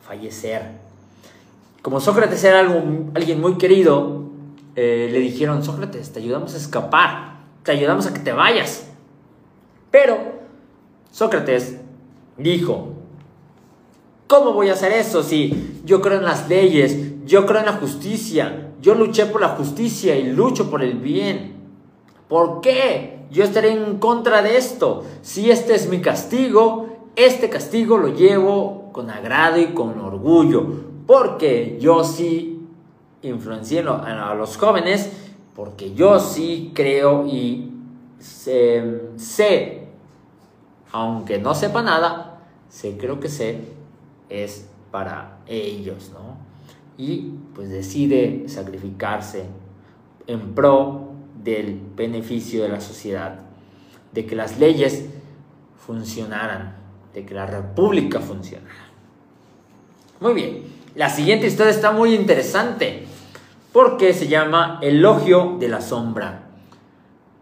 [0.01, 0.86] fallecer.
[1.82, 4.23] Como Sócrates era alguien muy querido,
[4.75, 8.91] eh, le dijeron, Sócrates, te ayudamos a escapar, te ayudamos a que te vayas.
[9.91, 10.17] Pero
[11.12, 11.78] Sócrates
[12.38, 12.95] dijo,
[14.28, 17.74] ¿Cómo voy a hacer eso si yo creo en las leyes, yo creo en la
[17.74, 21.54] justicia, yo luché por la justicia y lucho por el bien?
[22.28, 25.04] ¿Por qué yo estaré en contra de esto?
[25.21, 30.65] Si este es mi castigo, este castigo lo llevo con agrado y con orgullo,
[31.06, 32.62] porque yo sí
[33.21, 35.12] influencié a los jóvenes,
[35.56, 37.69] porque yo sí creo y
[38.17, 39.74] sé,
[40.95, 42.38] aunque no sepa nada,
[42.69, 43.60] sé que lo que sé
[44.29, 46.38] es para ellos, ¿no?
[46.97, 49.43] Y pues decide sacrificarse
[50.25, 51.10] en pro
[51.43, 53.41] del beneficio de la sociedad,
[54.13, 55.05] de que las leyes
[55.86, 56.77] funcionaran,
[57.13, 58.88] de que la república funcionara.
[60.21, 60.63] Muy bien,
[60.95, 63.05] la siguiente historia está muy interesante
[63.73, 66.43] porque se llama Elogio de la Sombra.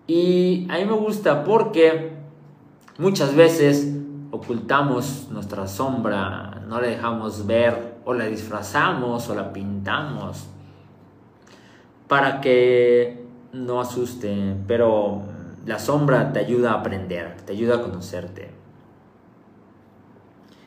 [0.07, 2.12] Y a mí me gusta porque
[2.97, 3.95] muchas veces
[4.31, 10.47] ocultamos nuestra sombra, no la dejamos ver o la disfrazamos o la pintamos
[12.07, 15.21] para que no asuste, pero
[15.65, 18.51] la sombra te ayuda a aprender, te ayuda a conocerte.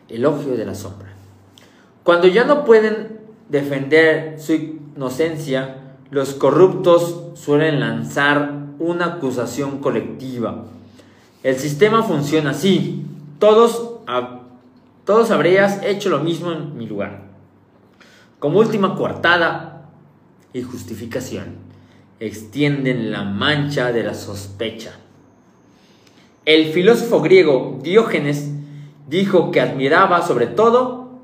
[0.09, 1.09] Elogio de la sombra.
[2.03, 5.77] Cuando ya no pueden defender su inocencia,
[6.11, 10.65] los corruptos suelen lanzar una acusación colectiva.
[11.43, 13.05] El sistema funciona así.
[13.39, 14.01] Todos,
[15.05, 17.23] todos habrías hecho lo mismo en mi lugar.
[18.39, 19.91] Como última coartada
[20.53, 21.57] y justificación,
[22.21, 24.97] extienden la mancha de la sospecha.
[26.45, 28.51] El filósofo griego Diógenes
[29.09, 31.21] dijo que admiraba sobre todo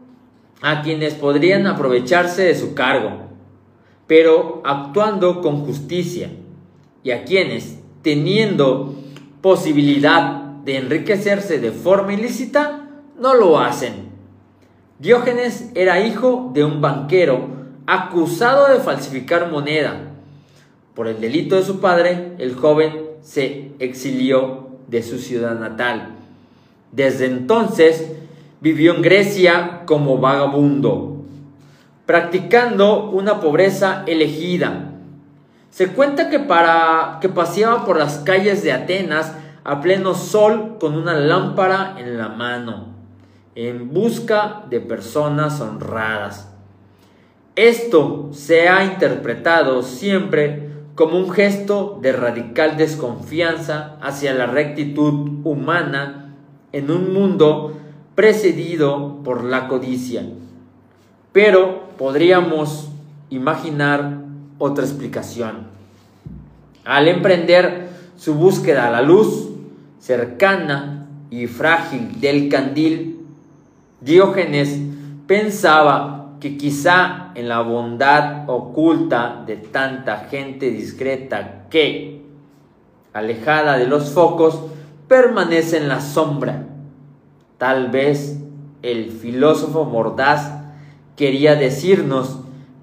[0.60, 3.28] a quienes podrían aprovecharse de su cargo,
[4.06, 6.30] pero actuando con justicia,
[7.04, 8.94] y a quienes, teniendo
[9.42, 14.10] posibilidad de enriquecerse de forma ilícita, no lo hacen.
[14.98, 17.48] Diógenes era hijo de un banquero
[17.86, 20.12] acusado de falsificar moneda.
[20.94, 26.14] Por el delito de su padre, el joven se exilió de su ciudad natal.
[26.92, 28.12] Desde entonces
[28.60, 31.24] vivió en Grecia como vagabundo,
[32.06, 34.91] practicando una pobreza elegida.
[35.72, 39.32] Se cuenta que para que paseaba por las calles de Atenas
[39.64, 42.88] a pleno sol con una lámpara en la mano,
[43.54, 46.52] en busca de personas honradas.
[47.56, 56.34] Esto se ha interpretado siempre como un gesto de radical desconfianza hacia la rectitud humana
[56.72, 57.78] en un mundo
[58.14, 60.22] precedido por la codicia.
[61.32, 62.90] Pero podríamos
[63.30, 64.21] imaginar
[64.62, 65.66] otra explicación.
[66.84, 69.50] Al emprender su búsqueda a la luz
[69.98, 73.18] cercana y frágil del candil,
[74.00, 74.80] Diógenes
[75.26, 82.22] pensaba que quizá en la bondad oculta de tanta gente discreta que,
[83.12, 84.60] alejada de los focos,
[85.08, 86.66] permanece en la sombra
[87.62, 88.40] Tal vez
[88.82, 90.52] el filósofo mordaz
[91.14, 92.40] quería decirnos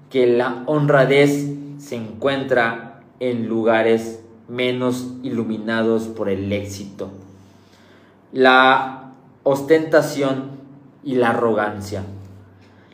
[0.08, 7.10] que la honradez se encuentra en lugares menos iluminados por el éxito,
[8.32, 9.12] la
[9.42, 10.50] ostentación
[11.02, 12.02] y la arrogancia.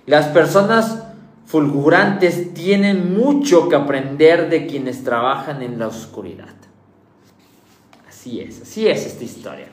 [0.07, 1.03] Las personas
[1.47, 6.55] fulgurantes tienen mucho que aprender de quienes trabajan en la oscuridad.
[8.09, 9.67] Así es, así es esta historia.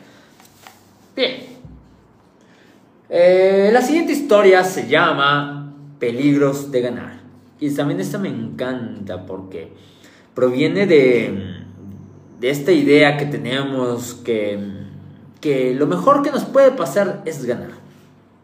[1.15, 1.43] Bien,
[3.10, 7.23] eh, la siguiente historia se llama Peligros de ganar.
[7.63, 9.71] Y también esta me encanta porque
[10.36, 11.63] proviene de,
[12.38, 14.60] de esta idea que tenemos que,
[15.39, 17.69] que lo mejor que nos puede pasar es ganar.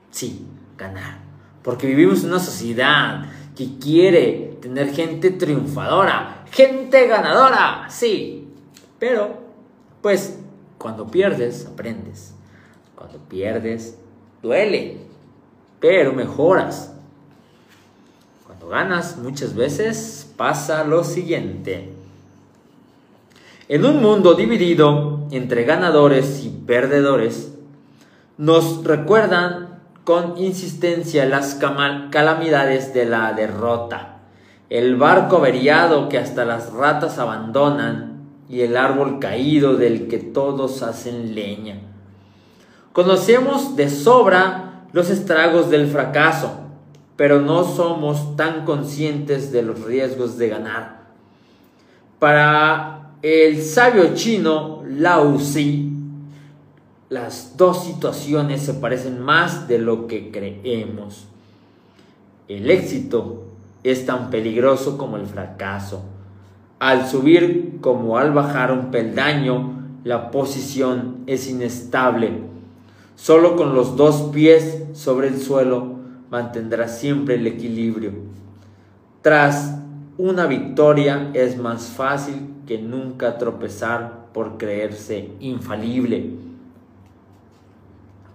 [0.09, 1.17] Sí, ganar.
[1.63, 3.25] Porque vivimos en una sociedad
[3.57, 8.47] que quiere tener gente triunfadora, gente ganadora, sí.
[8.99, 9.37] Pero,
[10.01, 10.39] pues,
[10.77, 12.35] cuando pierdes, aprendes.
[12.95, 13.97] Cuando pierdes,
[14.41, 14.99] duele,
[15.81, 16.93] pero mejoras.
[18.67, 21.89] Ganas muchas veces pasa lo siguiente.
[23.67, 27.51] En un mundo dividido entre ganadores y perdedores,
[28.37, 31.59] nos recuerdan con insistencia las
[32.09, 34.21] calamidades de la derrota,
[34.69, 40.81] el barco averiado que hasta las ratas abandonan y el árbol caído del que todos
[40.81, 41.79] hacen leña.
[42.93, 46.68] Conocemos de sobra los estragos del fracaso,
[47.19, 51.01] pero no somos tan conscientes de los riesgos de ganar.
[52.17, 55.89] Para el sabio chino Lao Tzu,
[57.09, 61.27] las dos situaciones se parecen más de lo que creemos.
[62.47, 63.43] El éxito
[63.83, 66.01] es tan peligroso como el fracaso.
[66.79, 69.73] Al subir como al bajar un peldaño,
[70.05, 72.47] la posición es inestable
[73.17, 75.98] Solo con los dos pies sobre el suelo
[76.29, 78.11] mantendrá siempre el equilibrio.
[79.21, 79.75] Tras
[80.17, 82.35] una victoria es más fácil
[82.67, 86.31] que nunca tropezar por creerse infalible.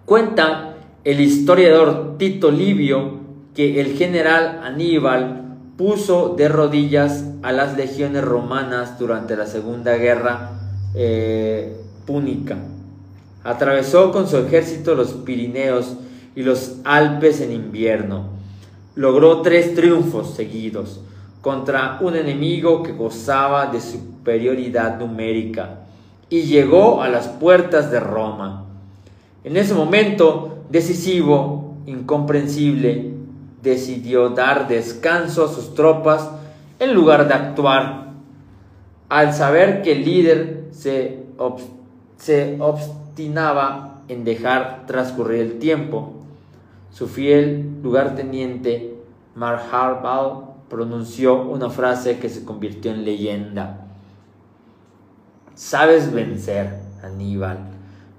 [0.05, 3.19] Cuenta el historiador Tito Livio
[3.55, 10.51] que el general Aníbal puso de rodillas a las legiones romanas durante la Segunda Guerra
[10.93, 11.75] eh,
[12.05, 12.57] Púnica.
[13.43, 15.95] Atravesó con su ejército los Pirineos
[16.35, 18.29] y los Alpes en invierno.
[18.95, 21.01] Logró tres triunfos seguidos
[21.41, 25.81] contra un enemigo que gozaba de superioridad numérica
[26.29, 28.65] y llegó a las puertas de Roma.
[29.43, 33.11] En ese momento decisivo, incomprensible,
[33.61, 36.29] decidió dar descanso a sus tropas
[36.79, 38.05] en lugar de actuar.
[39.09, 41.19] Al saber que el líder se,
[42.17, 46.14] se obstinaba en dejar transcurrir el tiempo,
[46.95, 48.95] su fiel lugarteniente
[49.35, 53.85] Marharbal pronunció una frase que se convirtió en leyenda.
[55.55, 57.57] Sabes vencer, Aníbal,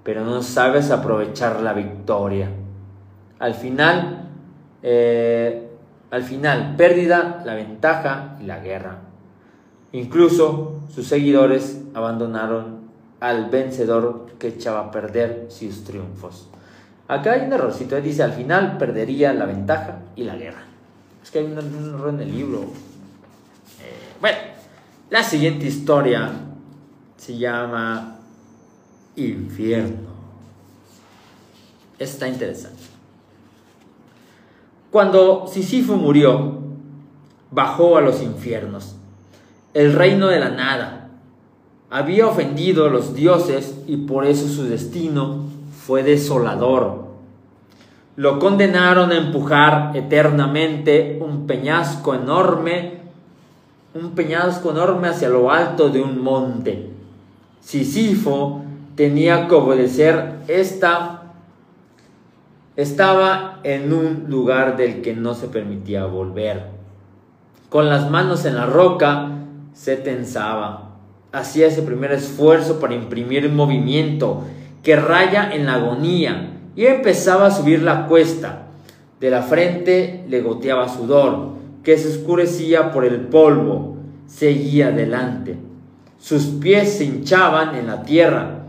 [0.03, 2.51] pero no sabes aprovechar la victoria.
[3.39, 4.29] Al final,
[4.83, 5.71] eh,
[6.11, 8.99] al final, pérdida, la ventaja y la guerra.
[9.93, 16.51] Incluso sus seguidores abandonaron al vencedor que echaba a perder sus triunfos.
[17.09, 20.65] Acá hay un errorcito, dice al final perdería la ventaja y la guerra.
[21.23, 22.61] Es que hay un, error en el libro.
[22.61, 24.39] Eh, bueno,
[25.11, 26.33] la siguiente historia
[27.17, 28.19] se llama
[29.15, 30.17] Infierno.
[31.99, 32.83] Está interesante.
[34.91, 36.59] Cuando Sísifo murió,
[37.51, 38.97] bajó a los infiernos,
[39.75, 41.11] el reino de la nada.
[41.89, 45.46] Había ofendido a los dioses y por eso su destino
[45.87, 47.07] fue desolador
[48.17, 53.01] lo condenaron a empujar eternamente un peñasco enorme,
[53.95, 56.89] un peñasco enorme hacia lo alto de un monte.
[57.61, 58.63] Sisifo
[58.95, 61.13] tenía que obedecer esta
[62.75, 66.65] estaba en un lugar del que no se permitía volver.
[67.71, 69.31] Con las manos en la roca
[69.75, 70.91] se tensaba.
[71.33, 74.45] Hacía ese primer esfuerzo para imprimir movimiento
[74.87, 78.69] que raya en la agonía y empezaba a subir la cuesta.
[79.19, 83.97] De la frente le goteaba sudor, que se oscurecía por el polvo.
[84.29, 85.57] Seguía adelante.
[86.21, 88.61] Sus pies se hinchaban en la tierra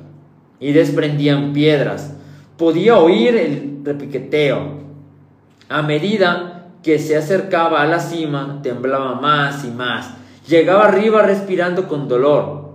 [0.59, 2.15] y desprendían piedras.
[2.57, 4.71] Podía oír el repiqueteo.
[5.69, 10.15] A medida que se acercaba a la cima, temblaba más y más.
[10.47, 12.71] Llegaba arriba respirando con dolor.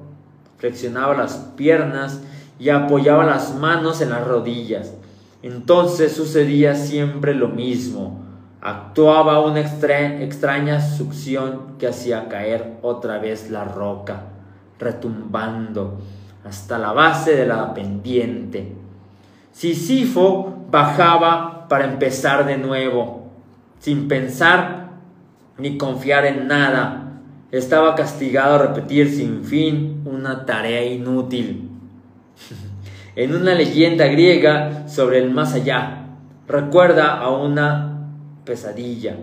[0.58, 2.20] Flexionaba las piernas
[2.62, 4.94] y apoyaba las manos en las rodillas.
[5.42, 8.20] Entonces sucedía siempre lo mismo.
[8.60, 14.26] Actuaba una extraña succión que hacía caer otra vez la roca,
[14.78, 15.98] retumbando
[16.44, 18.76] hasta la base de la pendiente.
[19.50, 23.26] Sisifo bajaba para empezar de nuevo,
[23.80, 24.90] sin pensar
[25.58, 27.18] ni confiar en nada.
[27.50, 31.71] Estaba castigado a repetir sin fin una tarea inútil
[33.16, 36.06] en una leyenda griega sobre el más allá.
[36.48, 38.08] Recuerda a una
[38.44, 39.16] pesadilla,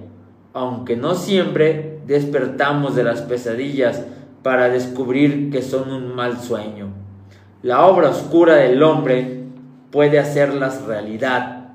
[0.54, 4.06] aunque no siempre despertamos de las pesadillas
[4.44, 6.88] para descubrir que son un mal sueño.
[7.62, 9.44] La obra oscura del hombre
[9.92, 11.72] puede hacerlas realidad.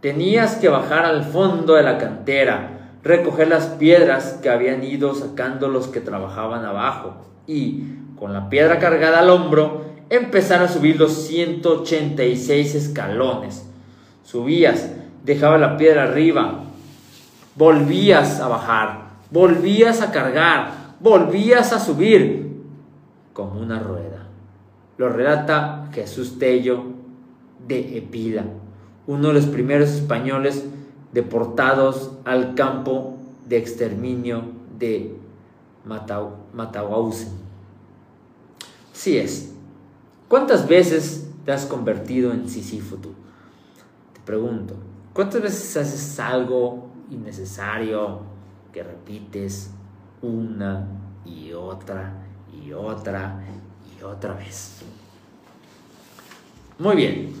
[0.00, 5.68] Tenías que bajar al fondo de la cantera, recoger las piedras que habían ido sacando
[5.68, 7.14] los que trabajaban abajo
[7.46, 7.84] y,
[8.18, 13.66] con la piedra cargada al hombro, empezar a subir los 186 escalones.
[14.24, 14.90] Subías,
[15.24, 16.64] dejaba la piedra arriba,
[17.54, 22.62] volvías a bajar, volvías a cargar, volvías a subir
[23.32, 24.26] como una rueda.
[24.98, 26.84] Lo relata Jesús Tello
[27.66, 28.44] de Epila,
[29.06, 30.64] uno de los primeros españoles
[31.12, 34.42] deportados al campo de exterminio
[34.78, 35.16] de
[35.84, 37.28] Matahuausen.
[38.92, 39.55] Sí es,
[40.28, 43.12] ¿Cuántas veces te has convertido en Sísifo tú?
[44.12, 44.74] Te pregunto,
[45.12, 48.22] ¿cuántas veces haces algo innecesario
[48.72, 49.70] que repites
[50.22, 50.88] una
[51.24, 52.12] y otra
[52.52, 53.40] y otra
[53.96, 54.82] y otra vez?
[56.78, 57.32] Muy bien.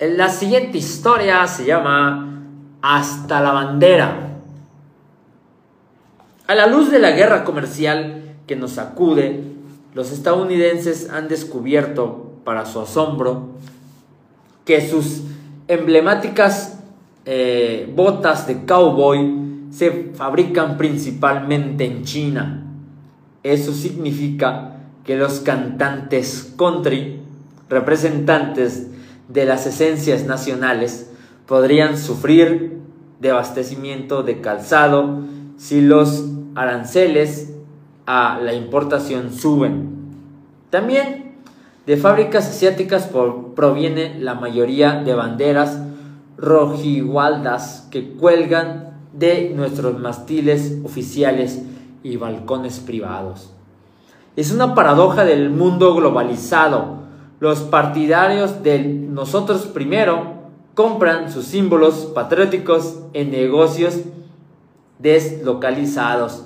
[0.00, 2.42] La siguiente historia se llama
[2.82, 4.40] Hasta la bandera.
[6.48, 9.55] A la luz de la guerra comercial que nos sacude,
[9.96, 13.48] los estadounidenses han descubierto, para su asombro,
[14.66, 15.22] que sus
[15.68, 16.80] emblemáticas
[17.24, 22.62] eh, botas de cowboy se fabrican principalmente en China.
[23.42, 27.22] Eso significa que los cantantes country,
[27.70, 28.88] representantes
[29.30, 31.10] de las esencias nacionales
[31.46, 32.80] podrían sufrir
[33.18, 35.22] de abastecimiento de calzado
[35.56, 37.55] si los aranceles
[38.06, 39.90] a la importación suben.
[40.70, 41.34] También
[41.86, 43.10] de fábricas asiáticas
[43.54, 45.80] proviene la mayoría de banderas
[46.36, 51.62] rojigualdas que cuelgan de nuestros mastiles oficiales
[52.02, 53.52] y balcones privados.
[54.36, 56.96] Es una paradoja del mundo globalizado.
[57.40, 60.34] Los partidarios de nosotros primero
[60.74, 64.00] compran sus símbolos patrióticos en negocios
[64.98, 66.44] deslocalizados.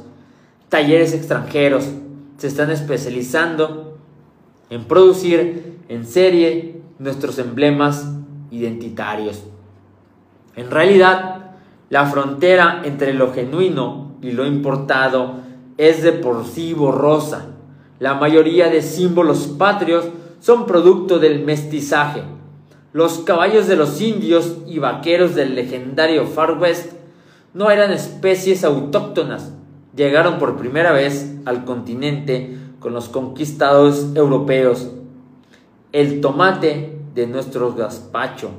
[0.71, 1.85] Talleres extranjeros
[2.39, 3.99] se están especializando
[4.71, 8.07] en producir en serie nuestros emblemas
[8.53, 9.43] identitarios.
[10.55, 11.57] En realidad,
[11.89, 15.41] la frontera entre lo genuino y lo importado
[15.77, 17.47] es de por sí borrosa.
[17.99, 20.05] La mayoría de símbolos patrios
[20.39, 22.23] son producto del mestizaje.
[22.93, 26.93] Los caballos de los indios y vaqueros del legendario Far West
[27.55, 29.53] no eran especies autóctonas.
[29.95, 34.91] Llegaron por primera vez al continente con los conquistados europeos.
[35.93, 38.51] El tomate de nuestro gazpacho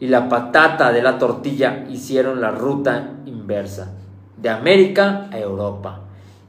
[0.00, 3.92] y la patata de la tortilla hicieron la ruta inversa,
[4.36, 6.00] de América a Europa.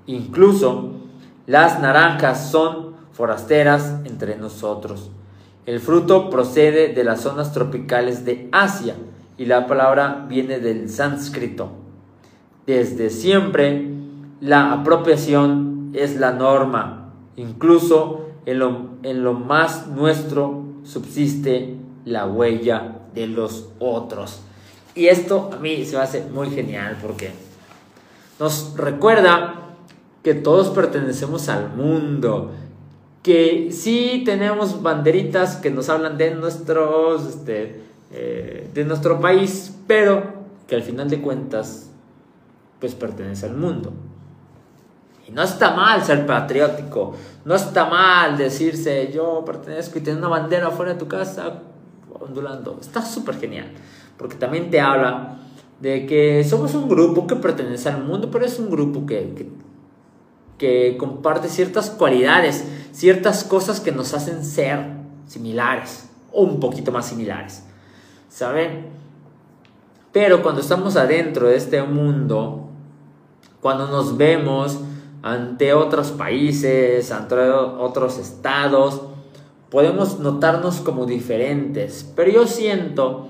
[0.05, 0.91] Incluso
[1.45, 5.11] las naranjas son forasteras entre nosotros.
[5.65, 8.95] El fruto procede de las zonas tropicales de Asia
[9.37, 11.69] y la palabra viene del sánscrito.
[12.65, 13.98] Desde siempre,
[14.41, 17.13] la apropiación es la norma.
[17.35, 24.41] Incluso en lo, en lo más nuestro subsiste la huella de los otros.
[24.95, 27.31] Y esto a mí se me hace muy genial porque
[28.39, 29.55] nos recuerda
[30.23, 32.51] que todos pertenecemos al mundo,
[33.23, 37.81] que sí tenemos banderitas que nos hablan de nuestros, este,
[38.11, 40.23] eh, de nuestro país, pero
[40.67, 41.89] que al final de cuentas,
[42.79, 43.93] pues pertenece al mundo.
[45.33, 47.13] No está mal ser patriótico,
[47.45, 51.61] no está mal decirse yo pertenezco y tener una bandera fuera de tu casa
[52.19, 52.77] ondulando.
[52.81, 53.71] Está súper genial,
[54.17, 55.39] porque también te habla
[55.79, 59.49] de que somos un grupo que pertenece al mundo, pero es un grupo que, que,
[60.57, 67.07] que comparte ciertas cualidades, ciertas cosas que nos hacen ser similares o un poquito más
[67.07, 67.63] similares.
[68.29, 68.87] ¿Saben?
[70.11, 72.67] Pero cuando estamos adentro de este mundo,
[73.61, 74.79] cuando nos vemos
[75.21, 79.01] ante otros países, ante otros estados,
[79.69, 83.27] podemos notarnos como diferentes, pero yo siento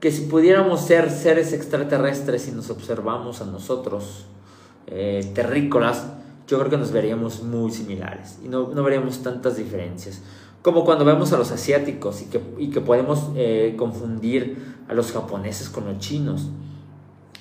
[0.00, 4.26] que si pudiéramos ser seres extraterrestres y nos observamos a nosotros,
[4.86, 6.06] eh, terrícolas,
[6.46, 10.20] yo creo que nos veríamos muy similares y no, no, veríamos tantas diferencias.
[10.60, 15.12] Como cuando vemos a los asiáticos y que, y que podemos eh, confundir a los
[15.12, 16.48] japoneses con los chinos.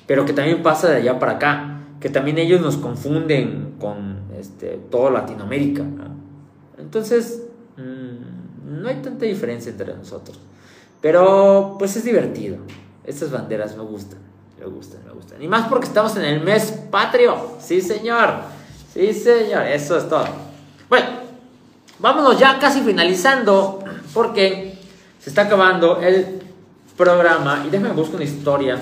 [0.08, 1.73] Pero que también pasa de allá para acá,
[2.04, 5.84] que también ellos nos confunden con este, toda Latinoamérica.
[6.78, 7.44] Entonces,
[7.78, 10.40] Mm, no hay tanta diferencia entre nosotros.
[11.02, 12.58] Pero pues es divertido.
[13.04, 14.20] Estas banderas me gustan,
[14.60, 15.42] me gustan, me gustan.
[15.42, 17.58] Y más porque estamos en el mes patrio.
[17.60, 18.30] Sí, señor.
[18.94, 19.64] Sí, señor.
[19.64, 20.26] Eso es todo.
[20.88, 21.08] Bueno,
[22.00, 23.80] vámonos ya casi finalizando
[24.14, 24.78] porque
[25.20, 26.42] se está acabando el
[26.96, 27.64] programa.
[27.68, 28.80] Y déjame buscar una historia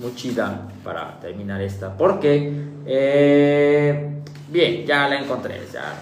[0.00, 1.96] muy chida para terminar esta.
[1.96, 2.52] Porque,
[2.86, 5.60] eh, bien, ya la encontré.
[5.72, 5.94] Ya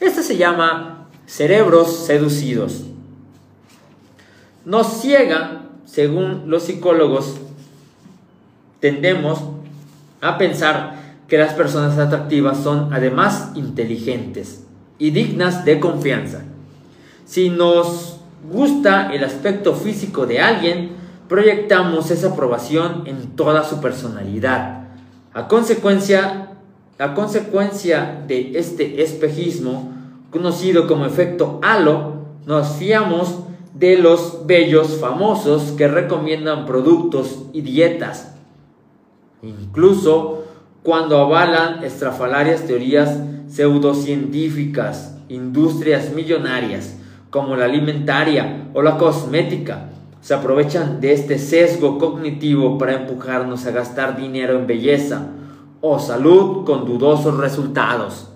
[0.00, 2.84] este se llama cerebros seducidos.
[4.64, 7.36] Nos ciega, según los psicólogos,
[8.80, 9.40] tendemos
[10.22, 14.64] a pensar que las personas atractivas son además inteligentes
[14.98, 16.42] y dignas de confianza.
[17.26, 18.20] Si nos
[18.50, 20.99] gusta el aspecto físico de alguien,
[21.30, 24.88] proyectamos esa aprobación en toda su personalidad.
[25.32, 26.56] A consecuencia,
[26.98, 29.92] a consecuencia de este espejismo,
[30.32, 32.14] conocido como efecto halo,
[32.46, 38.34] nos fiamos de los bellos famosos que recomiendan productos y dietas.
[39.40, 40.42] Incluso
[40.82, 46.96] cuando avalan estrafalarias teorías pseudocientíficas, industrias millonarias
[47.30, 49.90] como la alimentaria o la cosmética,
[50.20, 55.28] se aprovechan de este sesgo cognitivo para empujarnos a gastar dinero en belleza,
[55.80, 58.28] o salud con dudosos resultados.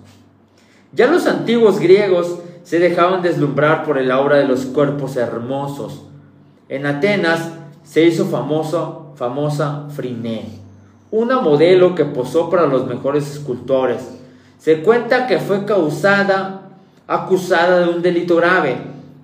[0.93, 6.01] Ya los antiguos griegos se dejaban deslumbrar por el aura de los cuerpos hermosos.
[6.69, 7.51] En Atenas
[7.83, 10.45] se hizo famosa Friné,
[11.11, 14.17] una modelo que posó para los mejores escultores.
[14.57, 16.69] Se cuenta que fue causada,
[17.05, 18.77] acusada de un delito grave,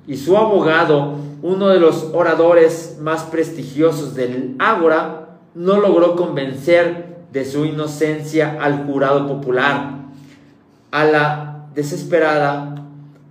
[0.05, 7.45] y su abogado, uno de los oradores más prestigiosos del Ágora, no logró convencer de
[7.45, 9.95] su inocencia al jurado popular.
[10.91, 12.75] A la desesperada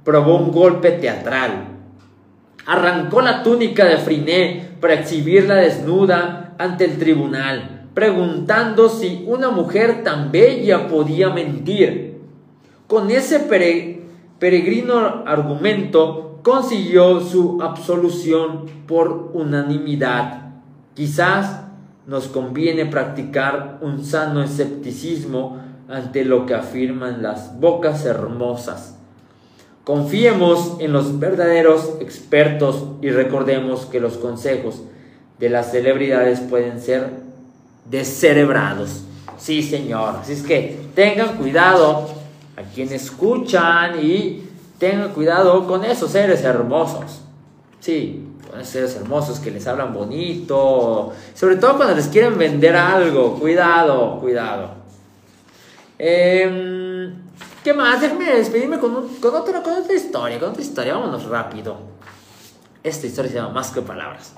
[0.04, 1.68] probó un golpe teatral.
[2.66, 10.02] Arrancó la túnica de Friné para exhibirla desnuda ante el tribunal, preguntando si una mujer
[10.02, 12.20] tan bella podía mentir.
[12.86, 13.40] Con ese
[14.38, 20.52] peregrino argumento consiguió su absolución por unanimidad.
[20.94, 21.62] Quizás
[22.06, 28.96] nos conviene practicar un sano escepticismo ante lo que afirman las bocas hermosas.
[29.84, 34.82] Confiemos en los verdaderos expertos y recordemos que los consejos
[35.38, 37.10] de las celebridades pueden ser
[37.90, 39.02] descerebrados.
[39.38, 40.16] Sí, señor.
[40.20, 42.08] Así es que tengan cuidado
[42.56, 44.49] a quienes escuchan y
[44.80, 47.20] tengan cuidado con esos seres hermosos.
[47.78, 51.12] Sí, con esos seres hermosos que les hablan bonito.
[51.34, 53.38] Sobre todo cuando les quieren vender algo.
[53.38, 54.70] Cuidado, cuidado.
[55.98, 57.14] Em,
[57.62, 58.00] ¿Qué más?
[58.00, 59.62] Déjame despedirme con otra
[59.94, 60.40] historia.
[60.40, 60.94] Con otra historia.
[60.94, 61.76] Vámonos rápido.
[62.82, 64.34] Esta historia se llama Más que Palabras.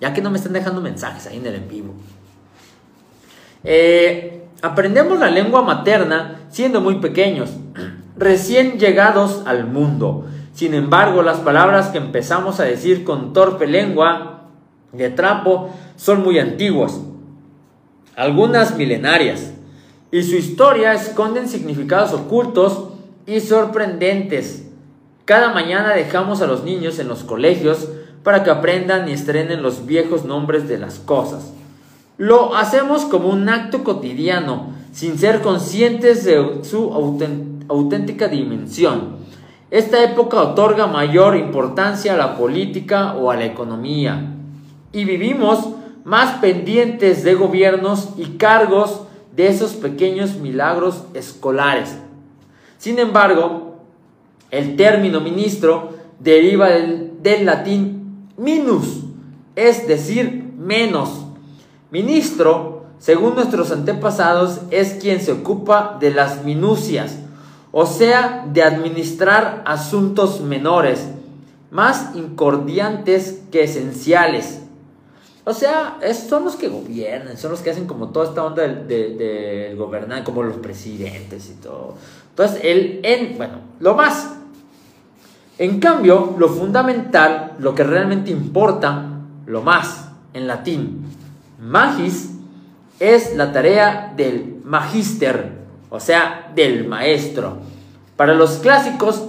[0.00, 1.94] Ya que no me están dejando mensajes ahí en el en vivo.
[3.64, 7.50] Eh, aprendemos la lengua materna siendo muy pequeños,
[8.16, 10.26] recién llegados al mundo.
[10.54, 14.48] Sin embargo, las palabras que empezamos a decir con torpe lengua
[14.92, 17.00] de trapo son muy antiguas,
[18.16, 19.52] algunas milenarias,
[20.10, 22.88] y su historia esconden significados ocultos
[23.26, 24.68] y sorprendentes.
[25.24, 27.88] Cada mañana dejamos a los niños en los colegios
[28.22, 31.52] para que aprendan y estrenen los viejos nombres de las cosas.
[32.18, 36.92] Lo hacemos como un acto cotidiano, sin ser conscientes de su
[37.72, 39.16] auténtica dimensión.
[39.70, 44.34] Esta época otorga mayor importancia a la política o a la economía.
[44.92, 45.68] Y vivimos
[46.04, 49.02] más pendientes de gobiernos y cargos
[49.34, 51.96] de esos pequeños milagros escolares.
[52.78, 53.76] Sin embargo,
[54.50, 59.04] el término ministro deriva del, latín minus,
[59.56, 61.24] es decir, menos.
[61.90, 67.18] Ministro, según nuestros antepasados, es quien se ocupa de las minucias,
[67.72, 71.08] o sea, de administrar asuntos menores,
[71.70, 74.60] más incordiantes que esenciales.
[75.44, 75.98] O sea,
[76.28, 80.42] son los que gobiernan, son los que hacen como toda esta onda de, gobernar, como
[80.42, 81.94] los presidentes y todo.
[82.30, 84.34] Entonces, el en, bueno, lo más.
[85.58, 91.04] En cambio, lo fundamental, lo que realmente importa, lo más, en latín,
[91.60, 92.30] magis
[93.00, 95.61] es la tarea del magister,
[95.92, 97.58] o sea, del maestro.
[98.16, 99.24] Para los clásicos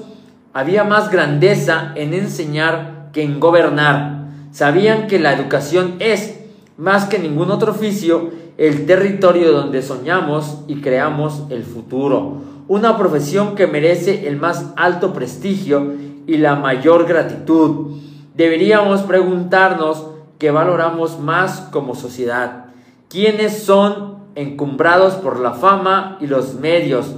[0.54, 4.28] había más grandeza en enseñar que en gobernar.
[4.54, 6.40] Sabían que la educación es,
[6.78, 12.38] más que ningún otro oficio, el territorio donde soñamos y creamos el futuro.
[12.70, 15.94] Una profesión que merece el más alto prestigio
[16.28, 17.98] y la mayor gratitud.
[18.36, 20.08] Deberíamos preguntarnos
[20.40, 22.68] que valoramos más como sociedad.
[23.10, 27.16] ¿Quiénes son encumbrados por la fama y los medios?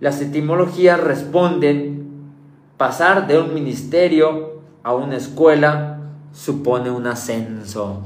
[0.00, 2.06] Las etimologías responden,
[2.76, 6.00] pasar de un ministerio a una escuela
[6.32, 8.02] supone un ascenso.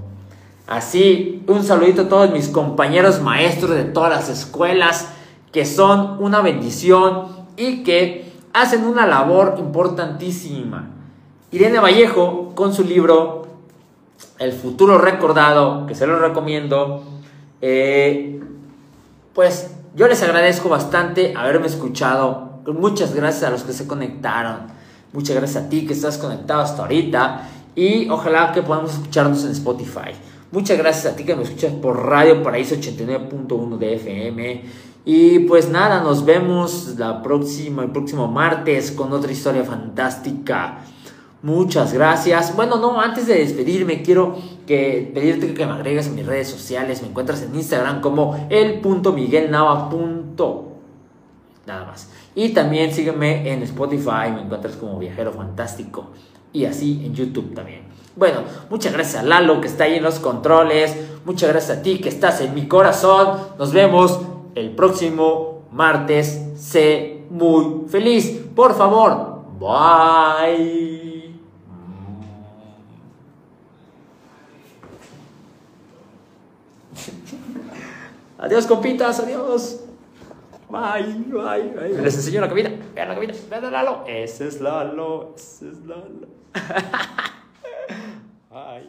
[0.67, 5.09] Así, un saludito a todos mis compañeros maestros de todas las escuelas
[5.53, 10.91] que son una bendición y que hacen una labor importantísima.
[11.51, 13.47] Irene Vallejo con su libro
[14.39, 17.03] el futuro recordado, que se lo recomiendo.
[17.61, 18.41] Eh,
[19.35, 22.61] pues yo les agradezco bastante haberme escuchado.
[22.67, 24.69] Muchas gracias a los que se conectaron.
[25.13, 27.49] Muchas gracias a ti que estás conectado hasta ahorita.
[27.75, 30.13] Y ojalá que podamos escucharnos en Spotify.
[30.53, 34.65] Muchas gracias a ti que me escuchas por Radio Paraíso 89.1 de FM.
[35.05, 40.81] Y pues nada, nos vemos la próxima, el próximo martes con otra historia fantástica.
[41.43, 42.55] Muchas gracias.
[42.55, 44.37] Bueno, no, antes de despedirme, quiero
[44.67, 47.01] pedirte que me agregues en mis redes sociales.
[47.03, 49.91] Me encuentras en Instagram como el.miguelnava.
[51.67, 52.11] Nada más.
[52.35, 56.11] Y también sígueme en Spotify, me encuentras como Viajero Fantástico.
[56.53, 57.83] Y así en YouTube también.
[58.17, 60.97] Bueno, muchas gracias a Lalo que está ahí en los controles.
[61.25, 63.39] Muchas gracias a ti que estás en mi corazón.
[63.59, 64.21] Nos vemos
[64.55, 66.43] el próximo martes.
[66.57, 68.41] Sé muy feliz.
[68.55, 69.43] Por favor.
[69.59, 71.10] Bye.
[78.41, 79.85] Adiós, compitas, adiós.
[80.71, 82.03] Bye, bye, bye.
[82.03, 82.71] Les enseño la cabina.
[82.95, 83.35] Vean la cabina.
[83.51, 84.05] Vean a Lalo.
[84.07, 85.35] Ese es Lalo.
[85.37, 86.27] Ese es Lalo.
[88.51, 88.89] Bye.